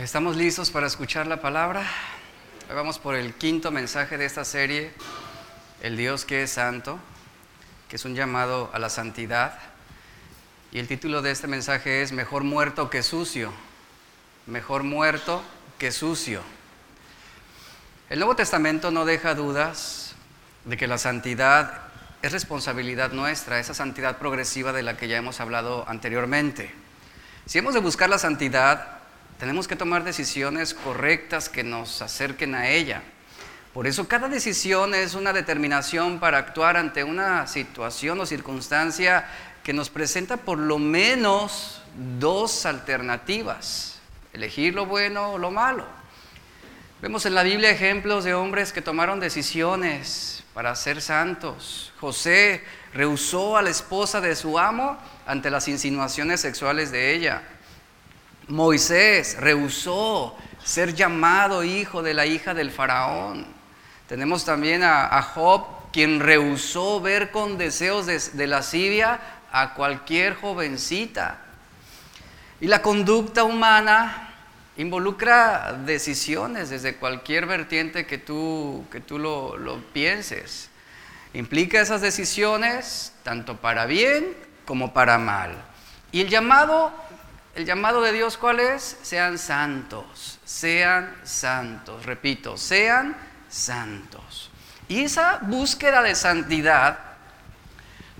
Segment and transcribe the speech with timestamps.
[0.00, 1.84] Estamos listos para escuchar la palabra.
[2.74, 4.90] Vamos por el quinto mensaje de esta serie,
[5.82, 6.98] El Dios que es santo,
[7.90, 9.58] que es un llamado a la santidad.
[10.72, 13.52] Y el título de este mensaje es Mejor muerto que sucio.
[14.46, 15.42] Mejor muerto
[15.78, 16.40] que sucio.
[18.08, 20.14] El Nuevo Testamento no deja dudas
[20.64, 21.82] de que la santidad
[22.22, 26.74] es responsabilidad nuestra, esa santidad progresiva de la que ya hemos hablado anteriormente.
[27.44, 29.01] Si hemos de buscar la santidad,
[29.42, 33.02] tenemos que tomar decisiones correctas que nos acerquen a ella.
[33.74, 39.26] Por eso cada decisión es una determinación para actuar ante una situación o circunstancia
[39.64, 41.82] que nos presenta por lo menos
[42.20, 43.98] dos alternativas,
[44.32, 45.86] elegir lo bueno o lo malo.
[47.00, 51.92] Vemos en la Biblia ejemplos de hombres que tomaron decisiones para ser santos.
[51.98, 52.62] José
[52.94, 57.42] rehusó a la esposa de su amo ante las insinuaciones sexuales de ella.
[58.48, 63.46] Moisés rehusó ser llamado hijo de la hija del faraón.
[64.08, 71.38] Tenemos también a, Job, quien rehusó ver con deseos de, de lascivia a cualquier jovencita.
[72.60, 74.34] Y la conducta humana
[74.76, 80.70] involucra decisiones desde cualquier vertiente que tú, que tú lo, lo pienses.
[81.34, 85.52] Implica esas decisiones tanto para bien como para mal.
[86.10, 86.92] Y el llamado
[87.54, 88.98] el llamado de Dios, ¿cuál es?
[89.02, 93.14] Sean santos, sean santos, repito, sean
[93.48, 94.50] santos.
[94.88, 96.98] Y esa búsqueda de santidad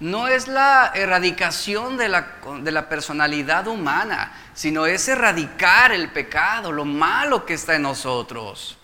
[0.01, 2.27] no es la erradicación de la,
[2.61, 8.79] de la, personalidad humana, sino es erradicar el pecado, lo malo que está en nosotros.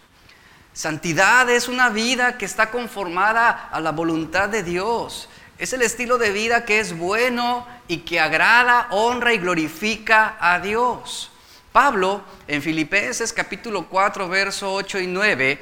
[0.72, 5.28] Santidad es una vida que está conformada a la voluntad de Dios.
[5.58, 10.60] Es el estilo de vida que es bueno y que agrada, honra y glorifica a
[10.60, 11.32] Dios.
[11.72, 15.60] Pablo en Filipenses capítulo 4, verso 8 y 9,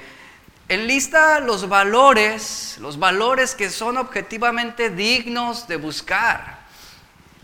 [0.69, 6.59] enlista los valores, los valores que son objetivamente dignos de buscar.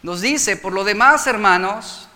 [0.02, 2.06] Nos dice, por lo demás, hermanos,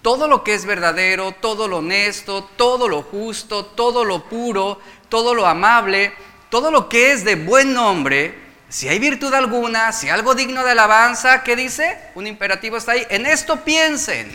[0.00, 5.34] todo lo que es verdadero, todo lo honesto, todo lo justo, todo lo puro, todo
[5.34, 6.14] lo amable,
[6.48, 10.70] todo lo que es de buen nombre, si hay virtud alguna, si algo digno de
[10.70, 11.98] alabanza, ¿qué dice?
[12.14, 13.04] Un imperativo está ahí.
[13.10, 14.30] En esto piensen,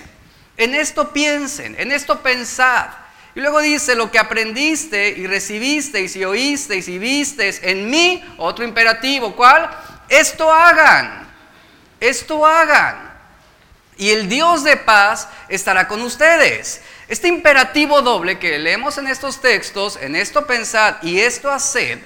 [0.58, 2.88] en esto piensen, en esto pensad.
[3.34, 8.66] Y luego dice, lo que aprendiste y recibisteis y oísteis y visteis en mí, otro
[8.66, 9.70] imperativo, ¿cuál?
[10.10, 11.28] Esto hagan,
[12.02, 13.14] esto hagan.
[13.98, 16.82] Y el Dios de paz estará con ustedes.
[17.08, 22.00] Este imperativo doble que leemos en estos textos, en esto pensad y esto haced,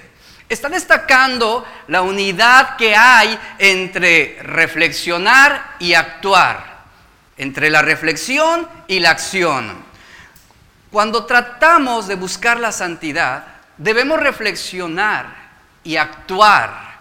[0.50, 6.80] está destacando la unidad que hay entre reflexionar y actuar,
[7.36, 9.82] entre la reflexión y la acción.
[10.90, 13.44] Cuando tratamos de buscar la santidad,
[13.78, 15.36] debemos reflexionar
[15.84, 16.98] y actuar.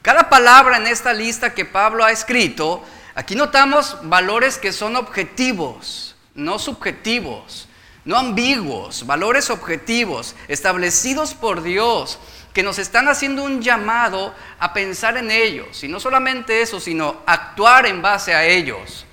[0.00, 2.84] Cada palabra en esta lista que Pablo ha escrito,
[3.16, 7.68] aquí notamos valores que son objetivos, no subjetivos,
[8.04, 12.20] no ambiguos, valores objetivos, establecidos por Dios
[12.54, 15.82] que nos están haciendo un llamado a pensar en ellos.
[15.82, 19.04] Y no solamente eso, sino actuar en base a ellos.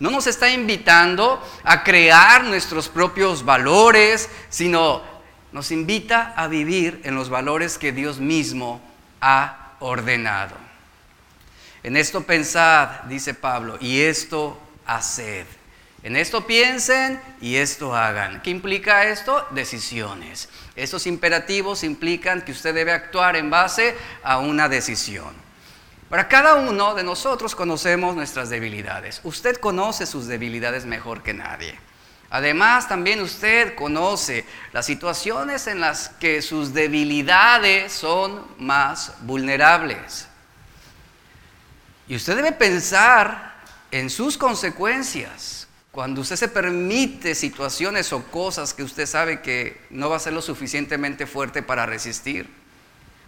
[0.00, 5.00] No nos está invitando a crear nuestros propios valores, sino
[5.52, 8.82] nos invita a vivir en los valores que Dios mismo
[9.20, 10.56] ha ordenado.
[11.84, 15.46] En esto pensad, dice Pablo, y esto haced.
[16.02, 18.42] En esto piensen y esto hagan.
[18.42, 19.46] ¿Qué implica esto?
[19.50, 20.48] Decisiones.
[20.74, 25.32] Estos imperativos implican que usted debe actuar en base a una decisión.
[26.08, 29.20] Para cada uno de nosotros conocemos nuestras debilidades.
[29.22, 31.78] Usted conoce sus debilidades mejor que nadie.
[32.30, 40.26] Además, también usted conoce las situaciones en las que sus debilidades son más vulnerables.
[42.08, 43.54] Y usted debe pensar
[43.90, 45.61] en sus consecuencias
[45.92, 50.32] cuando usted se permite situaciones o cosas que usted sabe que no va a ser
[50.32, 52.48] lo suficientemente fuerte para resistir,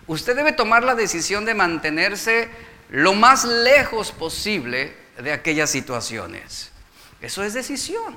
[0.06, 2.48] usted debe tomar la decisión de mantenerse
[2.88, 6.70] lo más lejos posible de aquellas situaciones.
[7.20, 8.16] Eso es decisión.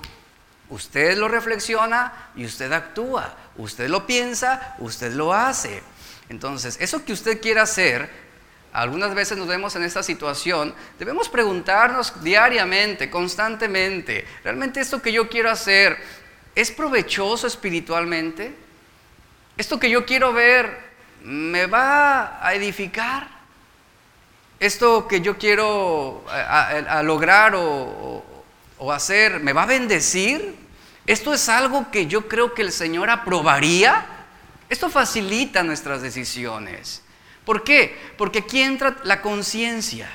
[0.70, 3.36] Usted lo reflexiona y usted actúa.
[3.58, 5.84] Usted lo piensa, usted lo hace.
[6.30, 8.10] Entonces, eso que usted quiera hacer
[8.74, 15.30] algunas veces nos vemos en esta situación, debemos preguntarnos diariamente, constantemente, ¿realmente esto que yo
[15.30, 15.98] quiero hacer
[16.56, 18.56] es provechoso espiritualmente?
[19.58, 20.78] ¿Esto que yo quiero ver
[21.24, 23.28] me va a edificar?
[24.60, 28.24] ¿Esto que yo quiero a, lograr o
[28.92, 30.56] hacer me va a bendecir?
[31.08, 34.06] ¿Esto es algo que yo creo que el Señor aprobaría?
[34.70, 37.02] Esto facilita nuestras decisiones.
[37.48, 37.98] ¿Por qué?
[38.18, 40.10] Porque aquí entra la conciencia.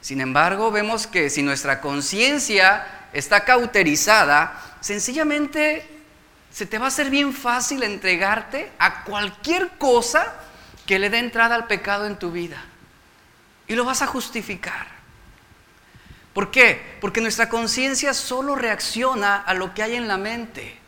[0.00, 5.84] Sin embargo, vemos que si nuestra conciencia está cauterizada, sencillamente
[6.52, 10.32] se te va a hacer bien fácil entregarte a cualquier cosa
[10.86, 12.62] que le dé entrada al pecado en tu vida.
[13.66, 14.86] Y lo vas a justificar.
[16.32, 16.98] ¿Por qué?
[17.00, 20.78] Porque nuestra conciencia solo reacciona a lo que hay en la mente.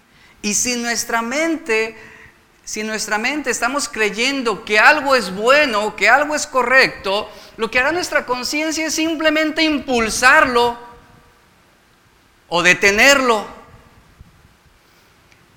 [0.43, 1.97] Y si nuestra mente,
[2.65, 7.79] si nuestra mente estamos creyendo que algo es bueno, que algo es correcto, lo que
[7.79, 10.79] hará nuestra conciencia es simplemente impulsarlo
[12.49, 13.63] o detenerlo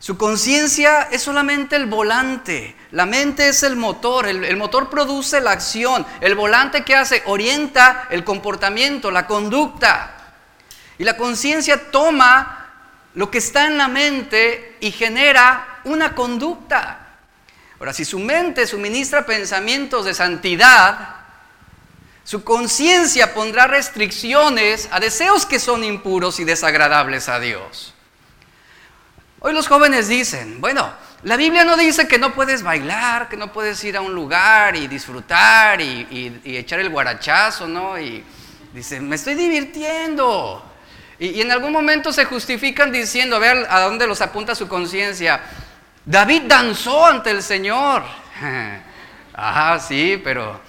[0.06, 5.50] su conciencia es solamente el volante, la mente es el motor, el, motor produce la
[5.50, 10.12] acción, el volante que hace orienta el comportamiento, la conducta.
[11.00, 12.70] Y la conciencia toma
[13.16, 17.08] lo que está en la mente y genera una conducta.
[17.80, 21.16] Ahora, si su mente suministra pensamientos de santidad,
[22.24, 27.94] su conciencia pondrá restricciones a deseos que son impuros y desagradables a Dios.
[29.40, 30.92] Hoy los jóvenes dicen, bueno,
[31.22, 34.76] la Biblia no dice que no puedes bailar, que no puedes ir a un lugar
[34.76, 38.00] y disfrutar y, echar el guarachazo, ¿no?
[38.00, 38.24] Y
[38.74, 40.64] dicen, me estoy divirtiendo.
[41.20, 45.42] Y, en algún momento se justifican diciendo, a ver a dónde los apunta su conciencia.
[46.06, 48.04] David danzó ante el Señor.
[49.34, 50.62] ah, sí, pero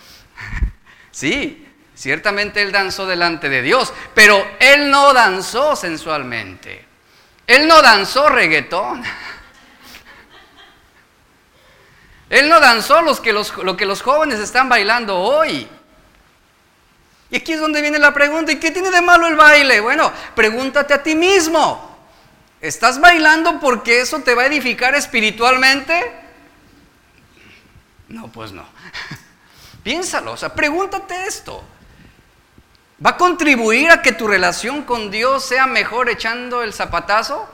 [1.10, 6.84] sí, ciertamente él danzó delante de Dios, pero él no danzó sensualmente.
[7.46, 9.04] Él no danzó reggaetón.
[12.28, 15.68] Él no danzó los que los, lo que los jóvenes están bailando hoy.
[17.30, 19.80] Y aquí es donde viene la pregunta, ¿y qué tiene de malo el baile?
[19.80, 21.95] Bueno, pregúntate a ti mismo.
[22.60, 26.12] ¿Estás bailando porque eso te va a edificar espiritualmente?
[28.08, 28.64] No, pues no.
[29.82, 31.62] Piénsalo, o sea, pregúntate esto.
[33.04, 37.46] ¿Va a contribuir a que tu relación con Dios sea mejor echando el zapatazo?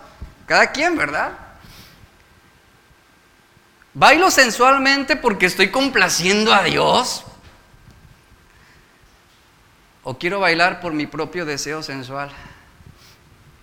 [0.46, 1.32] Cada quien, ¿verdad?
[3.94, 7.25] ¿Bailo sensualmente porque estoy complaciendo a Dios?
[10.04, 12.31] ¿O quiero bailar por mi propio deseo sensual?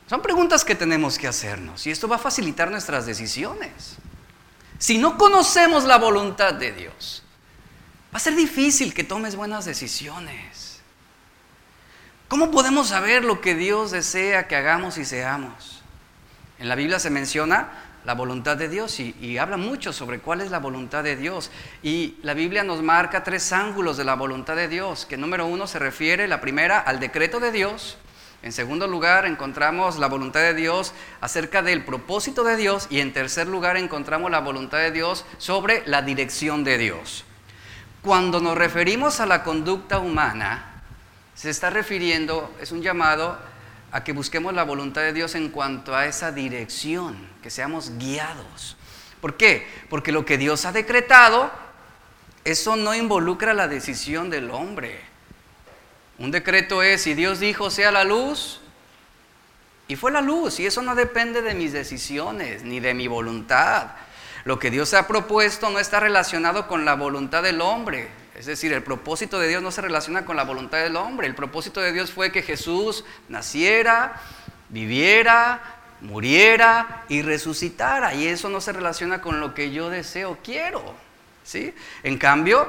[0.09, 3.97] Son preguntas que tenemos que hacernos y esto va a facilitar nuestras decisiones.
[4.79, 7.21] Si no conocemos la voluntad de Dios,
[8.11, 10.81] va a ser difícil que tomes buenas decisiones.
[12.27, 15.83] ¿Cómo podemos saber lo que Dios desea que hagamos y seamos?
[16.57, 17.69] En la Biblia se menciona
[18.03, 21.51] la voluntad de Dios y, habla mucho sobre cuál es la voluntad de Dios.
[21.83, 25.67] Y la Biblia nos marca tres ángulos de la voluntad de Dios, que número uno
[25.67, 27.99] se refiere, la primera, al decreto de Dios.
[28.41, 32.87] En segundo lugar, encontramos la voluntad de Dios acerca del propósito de Dios.
[32.89, 37.25] Y en tercer lugar, encontramos la voluntad de Dios sobre la dirección de Dios.
[38.01, 40.83] Cuando nos referimos a la conducta humana,
[41.35, 43.37] se está refiriendo, es un llamado
[43.91, 48.77] a que busquemos la voluntad de Dios en cuanto a esa dirección, que seamos guiados.
[49.19, 49.67] ¿Por qué?
[49.89, 51.51] Porque lo que Dios ha decretado,
[52.45, 55.08] eso no involucra la decisión del hombre.
[56.19, 58.61] Un decreto es, si Dios dijo sea la luz,
[59.87, 63.87] y fue la luz, y eso no depende de mis decisiones ni de mi voluntad.
[64.43, 68.71] Lo que Dios ha propuesto no está relacionado con la voluntad del hombre, es decir,
[68.71, 71.27] el propósito de Dios no se relaciona con la voluntad del hombre.
[71.27, 74.13] El propósito de Dios fue que Jesús naciera,
[74.69, 75.61] viviera,
[75.99, 78.13] muriera y resucitara.
[78.13, 80.95] Y eso no se relaciona con lo que yo deseo, quiero.
[81.43, 81.73] ¿sí?
[82.01, 82.65] En cambio,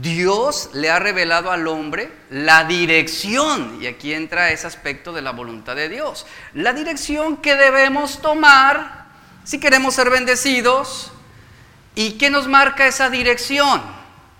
[0.00, 3.78] Dios le ha revelado al hombre la dirección.
[3.82, 6.26] Y aquí entra ese aspecto de la voluntad de Dios.
[6.54, 9.02] La dirección que debemos tomar
[9.44, 11.12] si queremos ser bendecidos.
[11.94, 13.82] ¿Y qué nos marca esa dirección?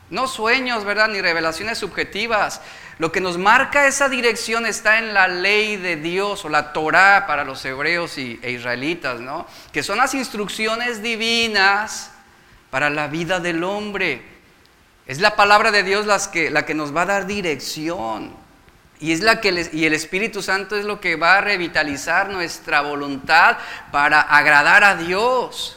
[0.09, 1.09] No sueños, ¿verdad?
[1.09, 2.63] Ni revelaciones subjetivas.
[2.99, 7.27] Lo que nos marca esa dirección está en la ley de Dios o la Torah
[7.27, 9.47] para los hebreos y, e israelitas, ¿no?
[9.73, 12.11] Que son las instrucciones divinas
[12.71, 14.32] para la vida del hombre.
[15.07, 18.33] Es la palabra de Dios que, la que nos va a dar dirección.
[19.01, 22.83] Y, es la que y el Espíritu Santo es lo que va a revitalizar nuestra
[22.83, 23.59] voluntad
[23.91, 25.77] para agradar a Dios.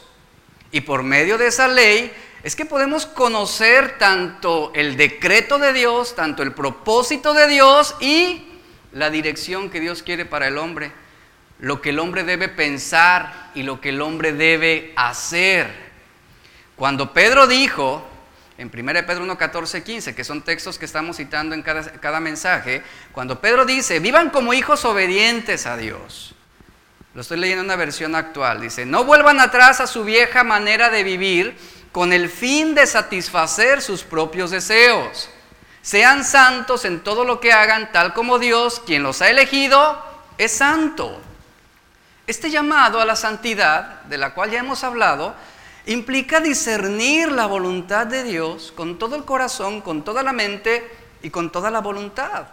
[0.70, 2.12] Y por medio de esa ley
[2.44, 8.46] es que podemos conocer tanto el decreto de Dios, tanto el propósito de Dios y
[8.92, 10.92] la dirección que Dios quiere para el hombre,
[11.58, 15.68] lo que el hombre debe pensar y lo que el hombre debe hacer.
[16.76, 18.06] Cuando Pedro dijo,
[18.58, 22.20] en 1 Pedro 1, 14, 15, que son textos que estamos citando en cada, cada
[22.20, 22.82] mensaje,
[23.12, 26.34] cuando Pedro dice, vivan como hijos obedientes a Dios.
[27.14, 28.60] Lo estoy leyendo en una versión actual.
[28.60, 31.56] Dice, no vuelvan atrás a su vieja manera de vivir
[31.90, 35.30] con el fin de satisfacer sus propios deseos.
[35.80, 40.04] Sean santos en todo lo que hagan, tal como Dios, quien los ha elegido,
[40.36, 41.22] es santo.
[42.26, 45.34] Este llamado a la santidad, de la cual ya hemos hablado,
[45.86, 50.88] implica discernir la voluntad de Dios con todo el corazón, con toda la mente
[51.22, 52.48] y con toda la voluntad.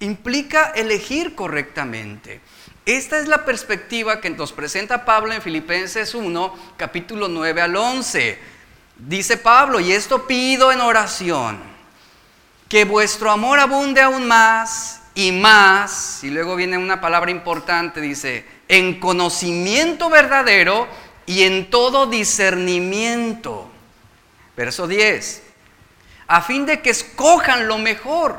[0.00, 2.40] Implica elegir correctamente.
[2.84, 8.38] Esta es la perspectiva que nos presenta Pablo en Filipenses 1, capítulo 9 al 11.
[8.96, 11.60] Dice Pablo, y esto pido en oración,
[12.68, 18.44] que vuestro amor abunde aún más y más, y luego viene una palabra importante, dice,
[18.68, 20.88] en conocimiento verdadero
[21.32, 23.66] y en todo discernimiento.
[24.54, 25.42] Verso 10.
[26.26, 28.36] A fin de que escojan lo mejor,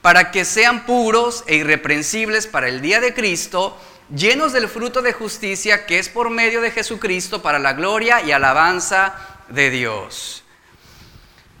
[0.00, 3.76] para que sean puros e irreprensibles para el día de Cristo,
[4.14, 8.30] llenos del fruto de justicia que es por medio de Jesucristo para la gloria y
[8.30, 9.14] alabanza
[9.48, 10.44] de Dios.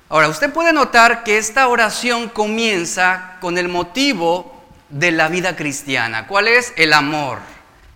[0.08, 6.28] Ahora, usted puede notar que esta oración comienza con el motivo de la vida cristiana.
[6.28, 6.72] ¿Cuál es?
[6.76, 7.38] El amor.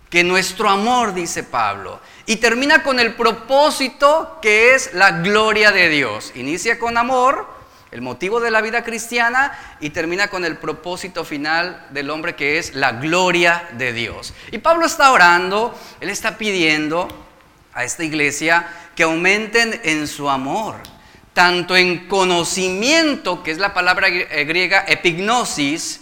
[0.09, 2.01] Que nuestro amor, dice Pablo.
[2.29, 6.31] Y termina con el propósito que es la gloria de Dios.
[6.35, 7.47] Inicia con amor,
[7.89, 12.59] el motivo de la vida cristiana, y termina con el propósito final del hombre que
[12.59, 14.35] es la gloria de Dios.
[14.51, 17.07] Y Pablo está orando, él está pidiendo
[17.73, 20.75] a esta iglesia que aumenten en su amor,
[21.33, 26.01] tanto en conocimiento, que es la palabra griega epignosis,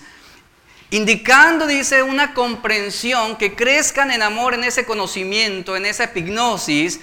[0.89, 6.99] indicando, dice, una comprensión, que crezcan en amor en ese conocimiento, en esa epignosis,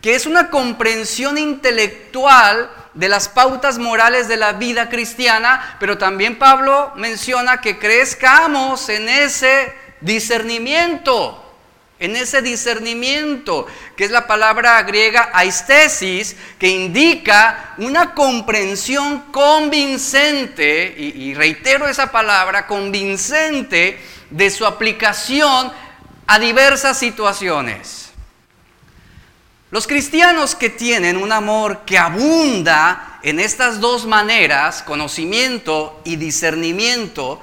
[0.00, 6.38] que es una comprensión intelectual de las pautas morales de la vida cristiana, pero también
[6.38, 11.43] Pablo menciona que crezcamos en ese discernimiento
[11.98, 21.34] en ese discernimiento, que es la palabra griega aistesis, que indica una comprensión convincente, y,
[21.34, 23.98] reitero esa palabra, convincente
[24.28, 25.72] de su aplicación
[26.26, 28.10] a diversas situaciones.
[29.70, 37.40] Los cristianos que tienen un amor que abunda en estas dos maneras, conocimiento y discernimiento,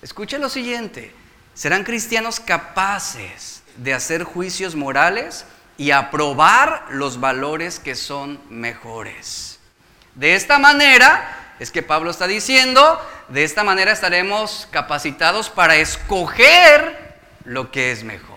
[0.00, 1.12] escuchen lo siguiente,
[1.54, 5.44] serán cristianos capaces de hacer juicios morales
[5.76, 9.58] y aprobar los valores que son mejores.
[10.14, 17.18] De esta manera, es que Pablo está diciendo, de esta manera estaremos capacitados para escoger
[17.44, 18.36] lo que es mejor,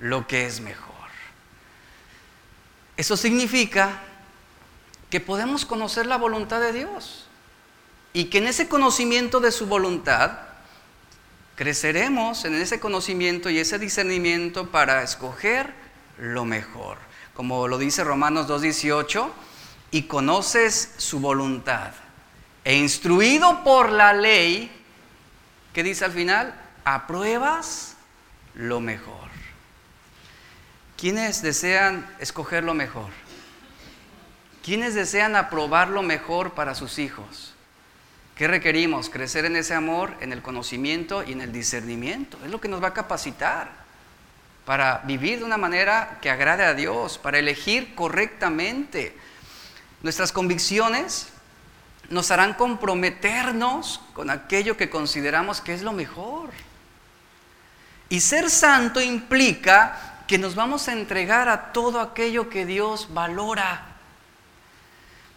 [0.00, 0.88] lo que es mejor.
[2.96, 4.00] Eso significa
[5.10, 7.26] que podemos conocer la voluntad de Dios
[8.12, 10.47] y que en ese conocimiento de su voluntad
[11.58, 15.74] creceremos en ese conocimiento y ese discernimiento para escoger
[16.16, 16.98] lo mejor.
[17.34, 19.28] Como lo dice Romanos 2.18,
[19.90, 21.94] y conoces su voluntad.
[22.64, 24.70] E instruido por la ley,
[25.72, 26.54] ¿qué dice al final?
[26.84, 27.96] Apruebas
[28.54, 29.28] lo mejor.
[30.96, 33.10] ¿Quiénes desean escoger lo mejor?
[34.62, 37.56] ¿Quiénes desean aprobar lo mejor para sus hijos?
[38.38, 39.10] ¿Qué requerimos?
[39.10, 42.38] Crecer en ese amor, en el conocimiento y en el discernimiento.
[42.44, 43.68] Es lo que nos va a capacitar
[44.64, 49.18] para vivir de una manera que agrade a Dios, para elegir correctamente.
[50.04, 51.30] Nuestras convicciones
[52.10, 56.50] nos harán comprometernos con aquello que consideramos que es lo mejor.
[58.08, 63.84] Y ser santo implica que nos vamos a entregar a todo aquello que Dios valora.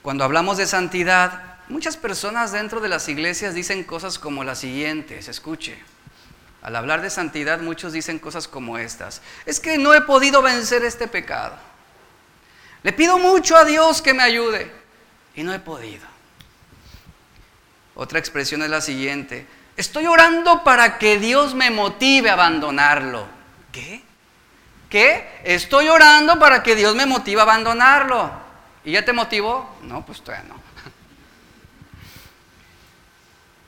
[0.04, 5.30] Cuando hablamos de santidad, Muchas personas dentro de las iglesias dicen cosas como las siguientes,
[5.30, 5.82] escuche.
[6.62, 9.22] Al hablar de santidad muchos dicen cosas como estas.
[9.46, 11.56] Es que no he podido vencer este pecado.
[12.84, 14.70] Le pido mucho a Dios que me ayude
[15.34, 16.06] y no he podido.
[17.96, 19.48] Otra expresión es la siguiente.
[19.78, 23.26] Estoy orando para que Dios me motive a abandonarlo.
[23.72, 24.04] ¿Qué?
[24.90, 25.40] ¿Qué?
[25.46, 28.30] Estoy orando para que Dios me motive a abandonarlo.
[28.84, 29.74] ¿Y ya te motivó?
[29.84, 30.61] No, pues todavía no.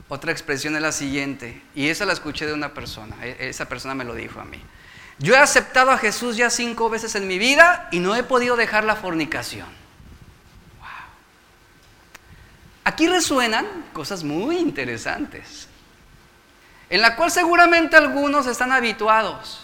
[0.08, 3.94] Otra expresión es la siguiente, y esa la escuché de una persona, e, esa persona
[3.94, 4.60] me lo dijo a mí.
[5.18, 8.56] Yo he aceptado a Jesús ya cinco veces en mi vida y no he podido
[8.56, 9.68] dejar la fornicación.
[10.78, 10.88] Wow.
[12.84, 15.68] Aquí resuenan cosas muy interesantes,
[16.90, 19.60] en la cual seguramente algunos están habituados.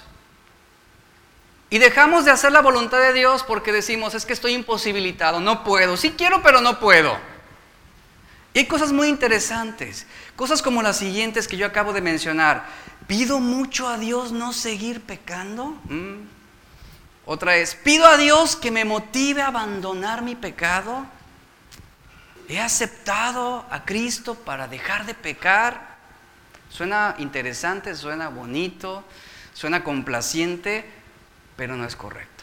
[1.69, 5.63] Y dejamos de hacer la voluntad de Dios porque decimos, es que estoy imposibilitado, no
[5.63, 5.97] puedo.
[5.97, 7.17] Sí quiero, pero no puedo.
[8.53, 12.67] Y hay cosas muy interesantes, cosas como las siguientes que yo acabo de mencionar.
[13.07, 15.79] ¿Pido mucho a Dios no seguir pecando?
[15.85, 16.27] Mm.
[17.27, 21.07] Otra es, ¿pido a Dios que me motive a abandonar mi pecado?
[22.49, 25.97] ¿He aceptado a Cristo para dejar de pecar?
[26.69, 29.05] Suena interesante, suena bonito,
[29.55, 30.85] suena complaciente,
[31.57, 32.43] pero no es correcto.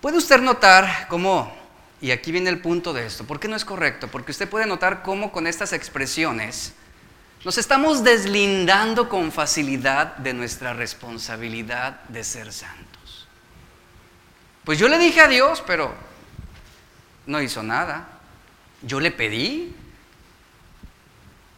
[0.00, 1.54] Puede usted notar cómo,
[2.00, 4.08] y aquí viene el punto de esto, ¿por qué no es correcto?
[4.08, 6.74] Porque usted puede notar cómo con estas expresiones
[7.44, 13.28] nos estamos deslindando con facilidad de nuestra responsabilidad de ser santos.
[14.64, 15.94] Pues yo le dije a Dios, pero
[17.26, 18.08] no hizo nada.
[18.82, 19.74] Yo le pedí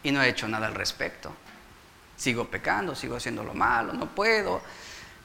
[0.03, 1.33] y no he hecho nada al respecto.
[2.15, 4.61] Sigo pecando, sigo haciendo lo malo, no puedo.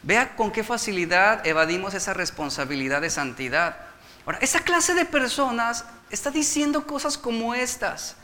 [0.02, 3.76] Vea con qué facilidad evadimos esa responsabilidad de santidad.
[4.26, 8.16] Ahora, esa clase de personas está diciendo cosas como estas.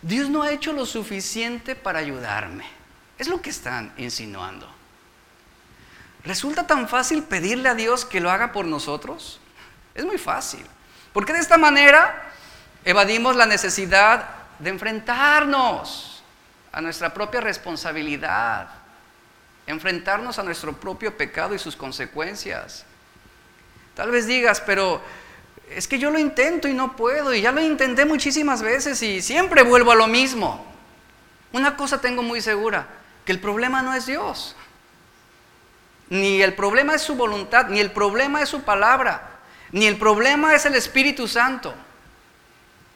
[0.00, 2.64] Dios no ha hecho lo suficiente para ayudarme.
[3.18, 4.72] Es lo que están insinuando.
[6.22, 9.40] ¿Resulta tan fácil pedirle a Dios que lo haga por nosotros?
[9.94, 10.64] Es muy fácil.
[11.12, 12.30] Porque de esta manera
[12.84, 14.28] evadimos la necesidad
[14.60, 16.22] de enfrentarnos
[16.70, 18.68] a nuestra propia responsabilidad,
[19.66, 22.84] enfrentarnos a nuestro propio pecado y sus consecuencias.
[23.94, 25.02] Tal vez digas, pero
[25.74, 29.22] es que yo lo intento y no puedo, y ya lo intenté muchísimas veces y
[29.22, 30.66] siempre vuelvo a lo mismo.
[31.52, 32.86] Una cosa tengo muy segura,
[33.24, 34.56] que el problema no es Dios,
[36.10, 39.38] ni el problema es su voluntad, ni el problema es su palabra.
[39.70, 41.74] Ni el problema es el Espíritu Santo.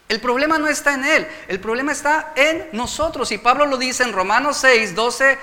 [0.08, 3.32] El problema no está en Él, el problema está en nosotros.
[3.32, 5.38] Y Pablo lo dice en Romanos 6, 12,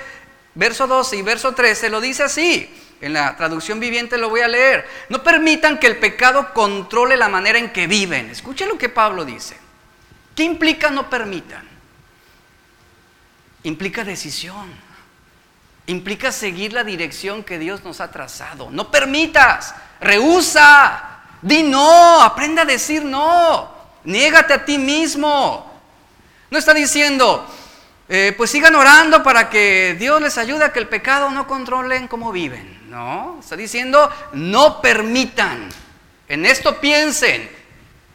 [0.55, 2.69] verso 12 y verso 13, lo dice así.
[3.01, 4.87] En la traducción viviente lo voy a leer.
[5.09, 8.29] No permitan que el pecado controle la manera en que viven.
[8.29, 9.57] Escuchen lo que Pablo dice.
[10.35, 11.67] ¿Qué implica no permitan?
[13.63, 14.69] Implica decisión.
[15.87, 18.69] Implica seguir la dirección que Dios nos ha trazado.
[18.69, 23.71] No permitas, rehúsa, Di no, aprende a decir no.
[24.03, 25.81] Niégate a ti mismo.
[26.49, 27.45] No está diciendo,
[28.11, 32.07] eh, pues sigan orando para que Dios les ayude a que el pecado no controlen
[32.07, 32.89] cómo viven.
[32.89, 35.69] No, está diciendo, no permitan.
[36.27, 37.47] En esto piensen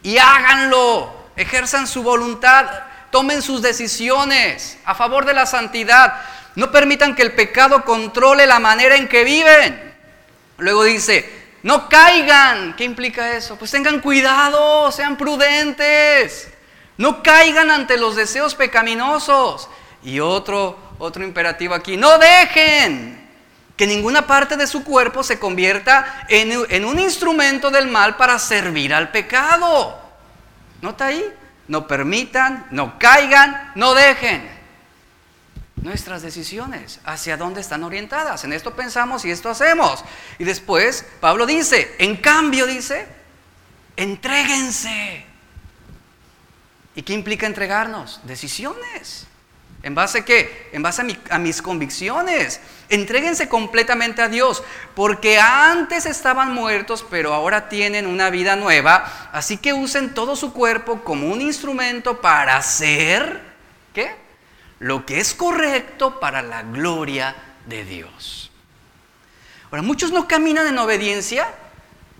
[0.03, 1.29] y háganlo.
[1.37, 2.65] Ejerzan su voluntad,
[3.09, 6.21] tomen sus decisiones a favor de la santidad.
[6.55, 9.95] No permitan que el pecado controle la manera en que viven.
[10.57, 12.75] Luego dice, no caigan.
[12.75, 13.55] ¿Qué implica eso?
[13.55, 16.49] Pues tengan cuidado, sean prudentes.
[16.97, 19.69] No caigan ante los deseos pecaminosos.
[20.05, 23.27] Y otro, otro imperativo aquí, no dejen
[23.75, 28.39] que ninguna parte de su cuerpo se convierta en, en un instrumento del mal para
[28.39, 29.99] servir al pecado.
[30.81, 31.25] ¿Nota ahí?
[31.67, 34.55] No permitan, no caigan, no dejen
[35.85, 38.43] nuestras decisiones, hacia dónde están orientadas.
[38.43, 40.03] En esto pensamos y esto hacemos.
[40.39, 43.07] Y después Pablo dice, en cambio dice,
[43.95, 45.25] entréguense.
[46.95, 48.19] ¿Y qué implica entregarnos?
[48.23, 49.27] Decisiones.
[49.85, 50.67] ¿En base a qué?
[50.71, 52.59] En base a, mis convicciones.
[52.89, 54.63] Entréguense completamente a Dios,
[54.95, 59.29] porque antes estaban muertos, pero ahora tienen una vida nueva.
[59.31, 63.43] Así que usen todo su cuerpo como un instrumento para hacer,
[63.93, 64.15] ¿qué?
[64.79, 67.35] lo que es correcto para la gloria
[67.67, 68.49] de Dios.
[69.69, 71.47] Ahora, muchos no caminan en obediencia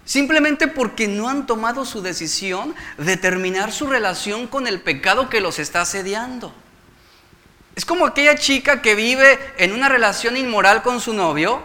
[0.03, 5.41] simplemente porque no han tomado su decisión de terminar su relación con el pecado que
[5.41, 6.53] los está asediando.
[7.75, 11.61] Es como aquella chica que vive en una relación inmoral con su novio,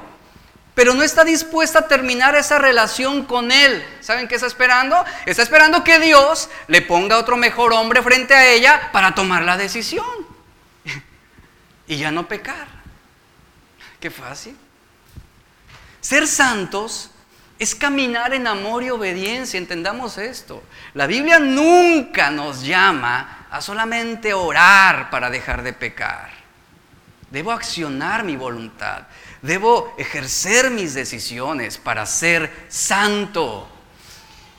[0.75, 3.85] pero no está dispuesta a terminar esa relación con él.
[4.01, 5.05] ¿Saben qué está esperando?
[5.27, 9.57] Está esperando que Dios le ponga otro mejor hombre frente a ella para tomar la
[9.57, 10.07] decisión
[11.87, 12.67] y ya no pecar.
[14.01, 14.57] Qué fácil.
[16.01, 17.11] Ser santos
[17.59, 20.63] es caminar en amor y obediencia, entendamos esto.
[20.95, 26.31] La Biblia nunca nos llama a solamente orar para dejar de pecar.
[27.31, 29.03] Debo accionar mi voluntad,
[29.43, 33.69] debo ejercer mis decisiones para ser santo.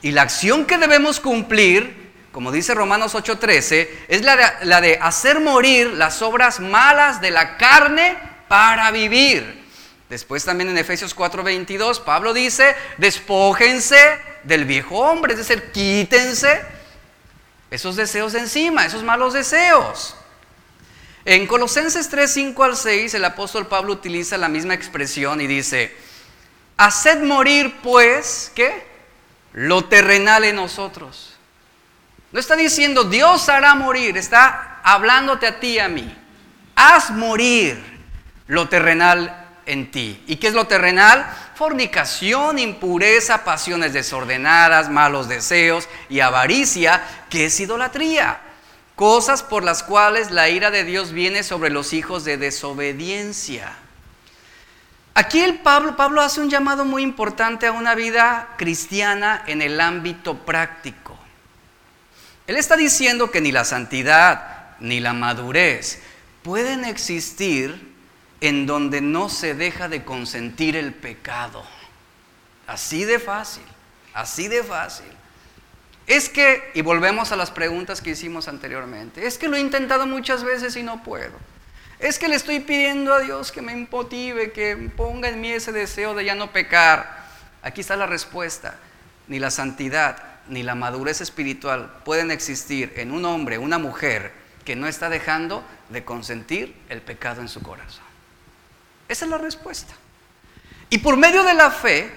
[0.00, 2.02] Y la acción que debemos cumplir
[2.32, 8.16] como dice Romanos 8:13, es la de, hacer morir las obras malas de la carne
[8.48, 9.62] para vivir.
[10.08, 16.62] Después también en Efesios 4:22, Pablo dice, despójense del viejo hombre, es decir, quítense
[17.72, 20.14] esos deseos de encima, esos malos deseos.
[21.24, 25.96] En Colosenses 3, 5 al 6, el apóstol Pablo utiliza la misma expresión y dice,
[26.76, 28.86] haced morir pues, ¿qué?
[29.54, 31.36] Lo terrenal en nosotros
[32.32, 36.14] No está diciendo Dios hará morir, está hablándote a ti y a mí.
[36.74, 37.82] Haz morir
[38.48, 40.22] lo terrenal en ti.
[40.26, 41.26] ¿Y qué es lo terrenal?
[41.54, 48.40] Fornicación, impureza, pasiones desordenadas, malos deseos y avaricia, que es idolatría.
[48.96, 53.72] Cosas por las cuales la ira de Dios viene sobre los hijos de desobediencia.
[55.14, 59.80] Aquí el Pablo, Pablo hace un llamado muy importante a una vida cristiana en el
[59.80, 61.18] ámbito práctico.
[62.46, 66.00] Él está diciendo que ni la santidad ni la madurez
[66.42, 67.91] pueden existir
[68.42, 71.64] en donde no se deja de consentir el pecado.
[72.66, 73.62] Así de fácil,
[74.12, 75.06] así de fácil.
[76.08, 80.08] Es que, y volvemos a las preguntas que hicimos anteriormente, es que lo he intentado
[80.08, 81.32] muchas veces y no puedo.
[82.00, 85.70] Es que le estoy pidiendo a Dios que me impotive, que ponga en mí ese
[85.70, 87.24] deseo de ya no pecar.
[87.62, 88.74] Aquí está la respuesta.
[89.28, 94.32] Ni la santidad ni la madurez espiritual pueden existir en un hombre, una mujer
[94.64, 98.11] que no está dejando de consentir el pecado en su corazón.
[99.12, 99.92] Esa es la respuesta.
[100.88, 102.10] Y por medio de la fe,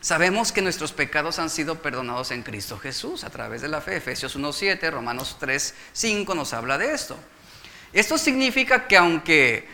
[0.00, 3.96] sabemos que nuestros pecados han sido perdonados en Cristo Jesús a través de la fe.
[3.96, 7.18] Efesios 1.7, Romanos 3.5 nos habla de esto.
[7.92, 9.66] Esto significa que aunque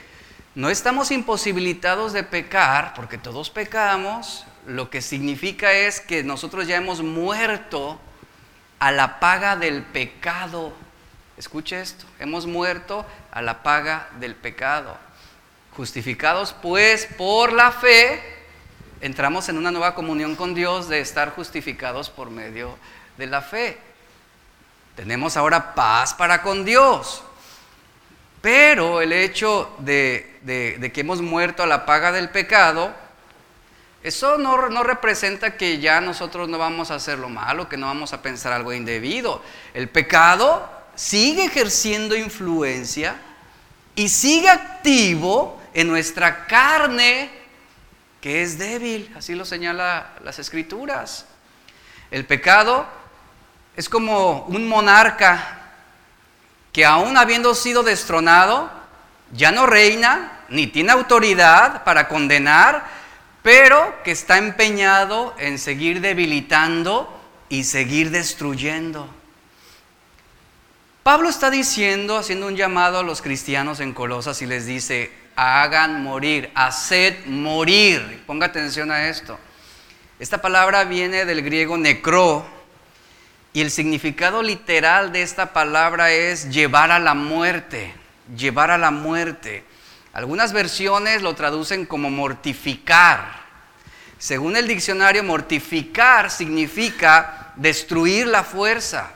[0.54, 6.76] no estamos imposibilitados de pecar, porque todos pecamos, lo que significa es que nosotros ya
[6.76, 8.00] hemos muerto
[8.78, 10.72] a la paga del pecado.
[11.37, 15.08] Escuche esto, hemos muerto a la paga del pecado.
[15.78, 18.20] Justificados pues por la fe,
[19.00, 22.76] entramos en una nueva comunión con Dios de estar justificados por medio
[23.16, 23.78] de la fe.
[24.96, 27.22] Tenemos ahora paz para con Dios.
[28.40, 30.40] Pero el hecho de,
[30.92, 32.92] que hemos muerto a la paga del pecado,
[34.02, 37.86] eso no, no, representa que ya nosotros no vamos a hacer lo malo, que no
[37.86, 39.44] vamos a pensar algo indebido.
[39.74, 43.14] El pecado sigue ejerciendo influencia
[43.94, 47.31] y sigue activo en nuestra carne
[48.20, 51.26] que es débil, así lo señala las escrituras.
[52.11, 52.87] El pecado
[53.76, 55.59] es como un monarca
[56.72, 58.70] que aún habiendo sido destronado,
[59.33, 62.87] ya no reina ni tiene autoridad para condenar,
[63.42, 67.14] pero que está empeñado en seguir debilitando
[67.48, 69.09] y seguir destruyendo.
[71.02, 76.03] Pablo está diciendo, haciendo un llamado a los cristianos en Colosas y les dice, hagan
[76.03, 78.24] morir, haced morir.
[78.27, 79.38] Ponga atención a esto.
[80.18, 82.44] Esta palabra viene del griego necro
[83.53, 87.94] y el significado literal de esta palabra es llevar a la muerte,
[88.37, 89.64] llevar a la muerte.
[90.12, 93.38] Algunas versiones lo traducen como mortificar.
[94.18, 99.12] Según el diccionario, mortificar significa destruir la fuerza,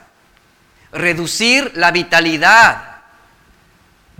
[0.93, 2.92] reducir la vitalidad,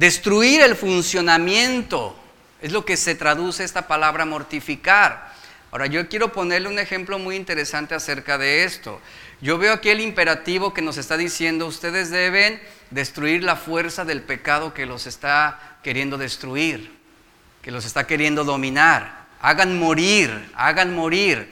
[0.04, 2.14] Destruir el funcionamiento
[2.62, 5.34] es lo que se traduce esta palabra mortificar.
[5.72, 9.00] Ahora yo quiero ponerle un ejemplo muy interesante acerca de esto.
[9.40, 14.22] Yo veo aquí el imperativo que nos está diciendo, ustedes deben destruir la fuerza del
[14.22, 16.92] pecado que los está queriendo destruir,
[17.62, 19.24] que los está queriendo dominar.
[19.40, 21.50] Hagan morir, hagan morir.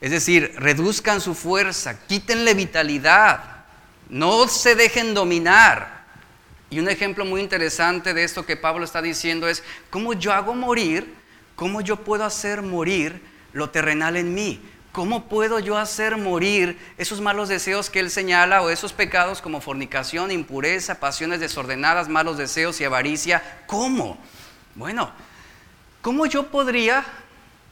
[0.00, 3.66] Es decir, reduzcan su fuerza, quítenle vitalidad,
[4.08, 5.99] no se dejen dominar.
[6.70, 10.54] Y un ejemplo muy interesante de esto que Pablo está diciendo es, ¿cómo yo hago
[10.54, 11.12] morir?
[11.56, 13.20] ¿Cómo yo puedo hacer morir
[13.52, 14.60] lo terrenal en mí?
[14.92, 19.60] ¿Cómo puedo yo hacer morir esos malos deseos que él señala o esos pecados como
[19.60, 23.42] fornicación, impureza, pasiones desordenadas, malos deseos y avaricia?
[23.66, 24.18] ¿Cómo?
[24.76, 25.10] Bueno,
[26.02, 27.04] ¿cómo yo podría,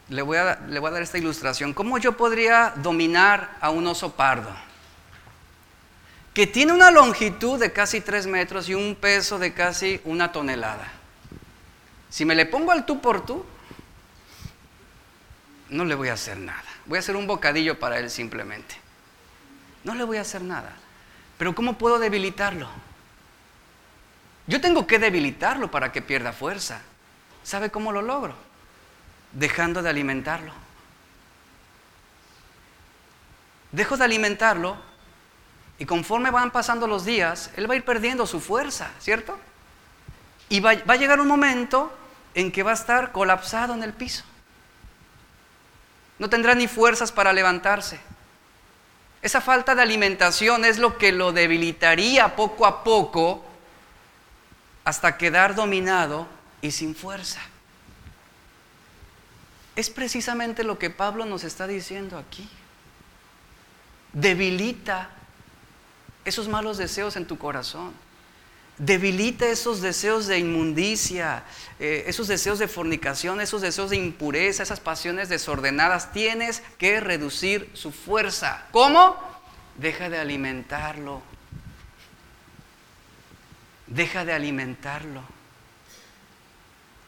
[0.08, 3.86] le voy a, le voy a dar esta ilustración, cómo yo podría dominar a un
[3.86, 4.67] oso pardo?
[6.38, 10.86] Que tiene una longitud de casi 3 metros y un peso de casi una tonelada.
[12.10, 13.44] Si me le pongo al tú por tú,
[15.68, 16.62] no le voy a hacer nada.
[16.86, 18.76] Voy a hacer un bocadillo para él simplemente.
[19.82, 20.76] No le voy a hacer nada.
[21.38, 22.68] Pero ¿cómo puedo debilitarlo?
[24.46, 26.82] Yo tengo que debilitarlo para que pierda fuerza.
[27.42, 28.36] ¿Sabe cómo lo logro?
[29.32, 30.52] Dejando de alimentarlo.
[33.72, 34.87] Dejo de alimentarlo
[35.78, 39.38] y conforme van pasando los días, él va a ir perdiendo su fuerza, ¿cierto?
[40.48, 41.96] Y va, a llegar un momento
[42.34, 44.24] en que va a estar colapsado en el piso.
[46.18, 48.00] No tendrá ni fuerzas para levantarse.
[49.22, 53.44] Esa falta de alimentación es lo que lo debilitaría poco a poco
[54.84, 56.26] hasta quedar dominado
[56.60, 57.40] y sin fuerza.
[59.76, 62.48] Es precisamente lo que Pablo nos está diciendo aquí.
[64.12, 65.10] Debilita
[66.28, 67.92] esos malos deseos en tu corazón.
[68.78, 71.42] Debilita esos deseos de inmundicia,
[71.80, 76.12] eh, esos deseos de fornicación, esos deseos de impureza, esas pasiones desordenadas.
[76.12, 78.66] Tienes que reducir su fuerza.
[78.70, 79.16] ¿Cómo?
[79.76, 81.22] Deja de alimentarlo.
[83.88, 85.22] Deja de alimentarlo.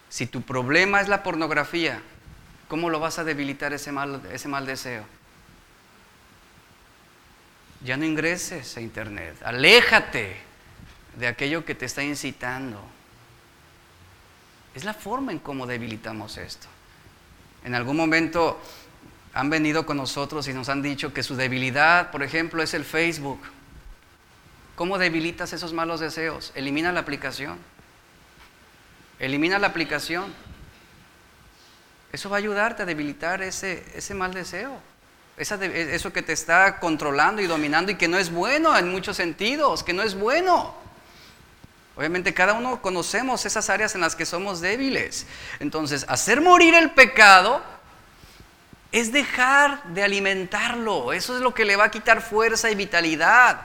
[0.08, 2.02] Si tu problema es la pornografía,
[2.66, 5.04] ¿cómo lo vas a debilitar ese mal, ese mal deseo?
[7.82, 9.36] Ya no ingreses a internet.
[9.42, 10.36] Aléjate
[11.18, 12.80] de aquello que te está incitando.
[14.74, 16.66] Es la forma en cómo debilitamos esto.
[17.64, 18.60] En algún momento
[19.32, 22.84] han venido con nosotros y nos han dicho que su debilidad, por ejemplo, es el
[22.84, 23.40] Facebook.
[24.76, 26.52] ¿Cómo debilitas esos malos deseos?
[26.54, 27.58] Elimina la aplicación.
[29.18, 30.32] Elimina la aplicación.
[32.12, 34.80] Eso va a ayudarte a debilitar ese, ese mal deseo.
[35.40, 39.82] Eso que te está controlando y dominando y que no es bueno en muchos sentidos,
[39.82, 40.74] que no es bueno.
[41.96, 45.26] Obviamente cada uno conocemos esas áreas en las que somos débiles.
[45.58, 47.62] Entonces, hacer morir el pecado
[48.92, 51.12] es dejar de alimentarlo.
[51.12, 53.60] Eso es lo que le va a quitar fuerza y vitalidad.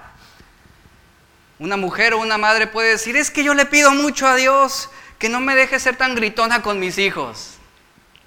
[1.60, 4.90] Una mujer o una madre puede decir, es que yo le pido mucho a Dios
[5.18, 7.55] que no me deje ser tan gritona con mis hijos.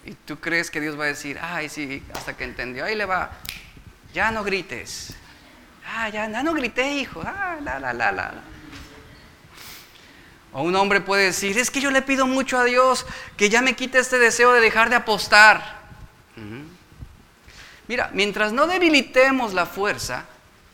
[0.04, 3.04] Y tú crees que Dios va a decir, ay, sí, hasta que entendió, ahí le
[3.04, 3.30] va,
[4.14, 5.14] ya no grites.
[5.86, 7.22] Ah, ya, ya no grité, hijo.
[7.24, 8.34] Ah, la, la, la, la.
[10.52, 13.06] O un hombre puede decir, es que yo le pido mucho a Dios
[13.36, 15.78] que ya me quite este deseo de dejar de apostar.
[17.86, 20.26] Mira, mientras no debilitemos la fuerza,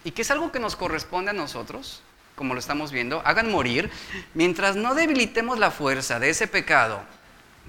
[0.05, 2.03] y que es algo que nos corresponde a nosotros,
[2.35, 3.91] como lo estamos viendo, hagan morir,
[4.35, 7.03] mientras no debilitemos la fuerza de ese pecado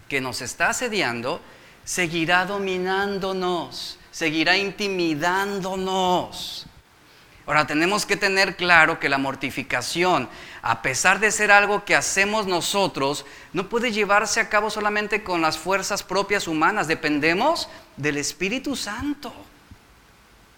[0.09, 1.41] que nos está asediando,
[1.83, 6.65] seguirá dominándonos, seguirá intimidándonos.
[7.47, 10.27] Ahora tenemos que tener claro que la mortificación,
[10.63, 15.41] a pesar de ser algo que hacemos nosotros, no puede llevarse a cabo solamente con
[15.41, 16.87] las fuerzas propias humanas.
[16.87, 19.31] Dependemos del Espíritu Santo,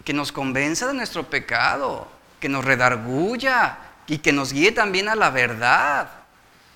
[0.02, 2.08] que nos convenza de nuestro pecado,
[2.40, 6.08] que nos redarguya y que nos guíe también a la verdad.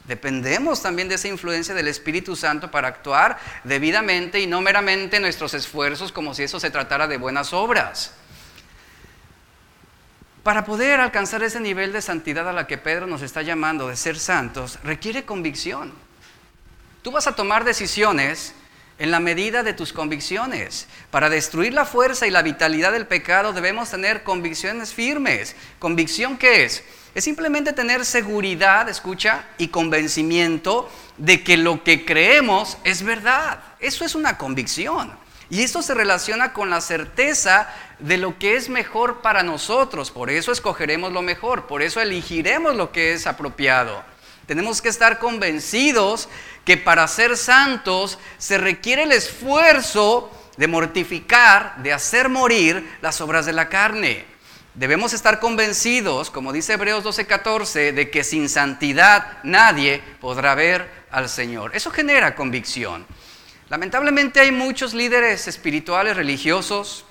[0.06, 5.54] Dependemos también de esa influencia del Espíritu Santo para actuar debidamente y no meramente nuestros
[5.54, 8.12] esfuerzos como si eso se tratara de buenas obras.
[10.42, 13.96] Para poder alcanzar ese nivel de santidad a la que Pedro nos está llamando de
[13.96, 15.92] ser santos, requiere convicción.
[17.02, 18.54] Tú vas a tomar decisiones
[18.98, 20.88] en la medida de tus convicciones.
[21.12, 25.54] Para destruir la fuerza y la vitalidad del pecado debemos tener convicciones firmes.
[25.78, 26.82] ¿Convicción qué es?
[27.14, 33.62] Es simplemente tener seguridad, escucha, y convencimiento de que lo que creemos es verdad.
[33.80, 35.12] Eso es una convicción.
[35.50, 40.10] Y esto se relaciona con la certeza de lo que es mejor para nosotros.
[40.10, 44.02] Por eso escogeremos lo mejor, por eso elegiremos lo que es apropiado.
[44.46, 46.30] Tenemos que estar convencidos
[46.64, 53.44] que para ser santos se requiere el esfuerzo de mortificar, de hacer morir las obras
[53.44, 54.31] de la carne.
[54.74, 61.28] Debemos estar convencidos, como dice Hebreos 12:14, de que sin santidad nadie podrá ver al
[61.28, 61.76] Señor.
[61.76, 63.06] Eso genera convicción.
[63.68, 67.04] Lamentablemente hay muchos líderes espirituales, religiosos,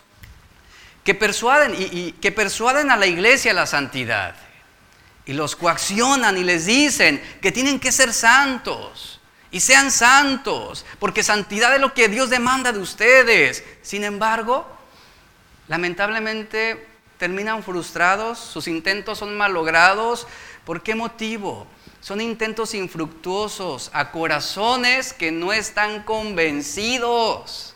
[1.03, 4.35] que persuaden, y, que persuaden a la iglesia la santidad.
[5.25, 9.19] Y los coaccionan y les dicen que tienen que ser santos.
[9.51, 13.63] Y sean santos, porque santidad es lo que Dios demanda de ustedes.
[13.83, 14.67] Sin embargo,
[15.67, 16.90] lamentablemente
[17.21, 20.25] terminan frustrados, sus intentos son malogrados.
[20.65, 21.67] ¿Por qué motivo?
[21.99, 27.75] Son intentos infructuosos a corazones que no están convencidos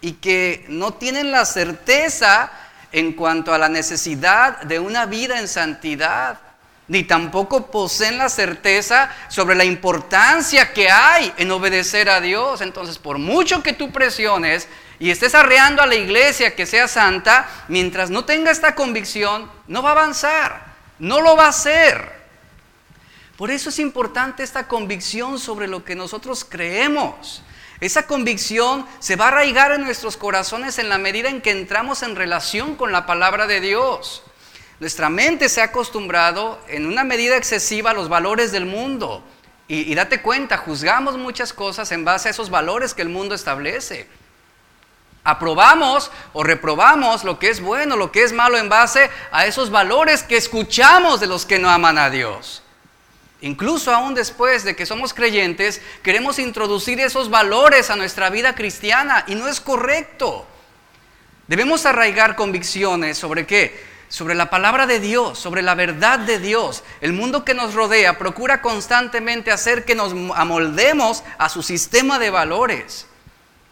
[0.00, 2.50] y que no tienen la certeza
[2.90, 6.40] en cuanto a la necesidad de una vida en santidad,
[6.88, 12.62] ni tampoco poseen la certeza sobre la importancia que hay en obedecer a Dios.
[12.62, 14.66] Entonces, por mucho que tú presiones
[14.98, 19.82] y estés arreando a la iglesia que sea santa, mientras no tenga esta convicción, no
[19.82, 22.16] va a avanzar, no lo va a hacer.
[23.36, 27.42] Por eso es importante esta convicción sobre lo que nosotros creemos.
[27.80, 32.02] Esa convicción se va a arraigar en nuestros corazones en la medida en que entramos
[32.02, 34.22] en relación con la palabra de Dios.
[34.80, 39.22] Nuestra mente se ha acostumbrado en una medida excesiva a los valores del mundo.
[39.68, 44.06] Y, date cuenta, juzgamos muchas cosas en base a esos valores que el mundo establece.
[45.26, 49.70] Aprobamos o reprobamos lo que es bueno, lo que es malo en base a esos
[49.70, 52.62] valores que escuchamos de los que no aman a Dios.
[53.40, 59.24] Incluso aún después de que somos creyentes, queremos introducir esos valores a nuestra vida cristiana
[59.26, 60.46] y no es correcto.
[61.48, 63.96] Debemos arraigar convicciones sobre qué?
[64.08, 66.84] sobre la palabra de Dios, sobre la verdad de Dios.
[67.00, 72.30] El mundo que nos rodea procura constantemente hacer que nos amoldemos a su sistema de
[72.30, 73.06] valores.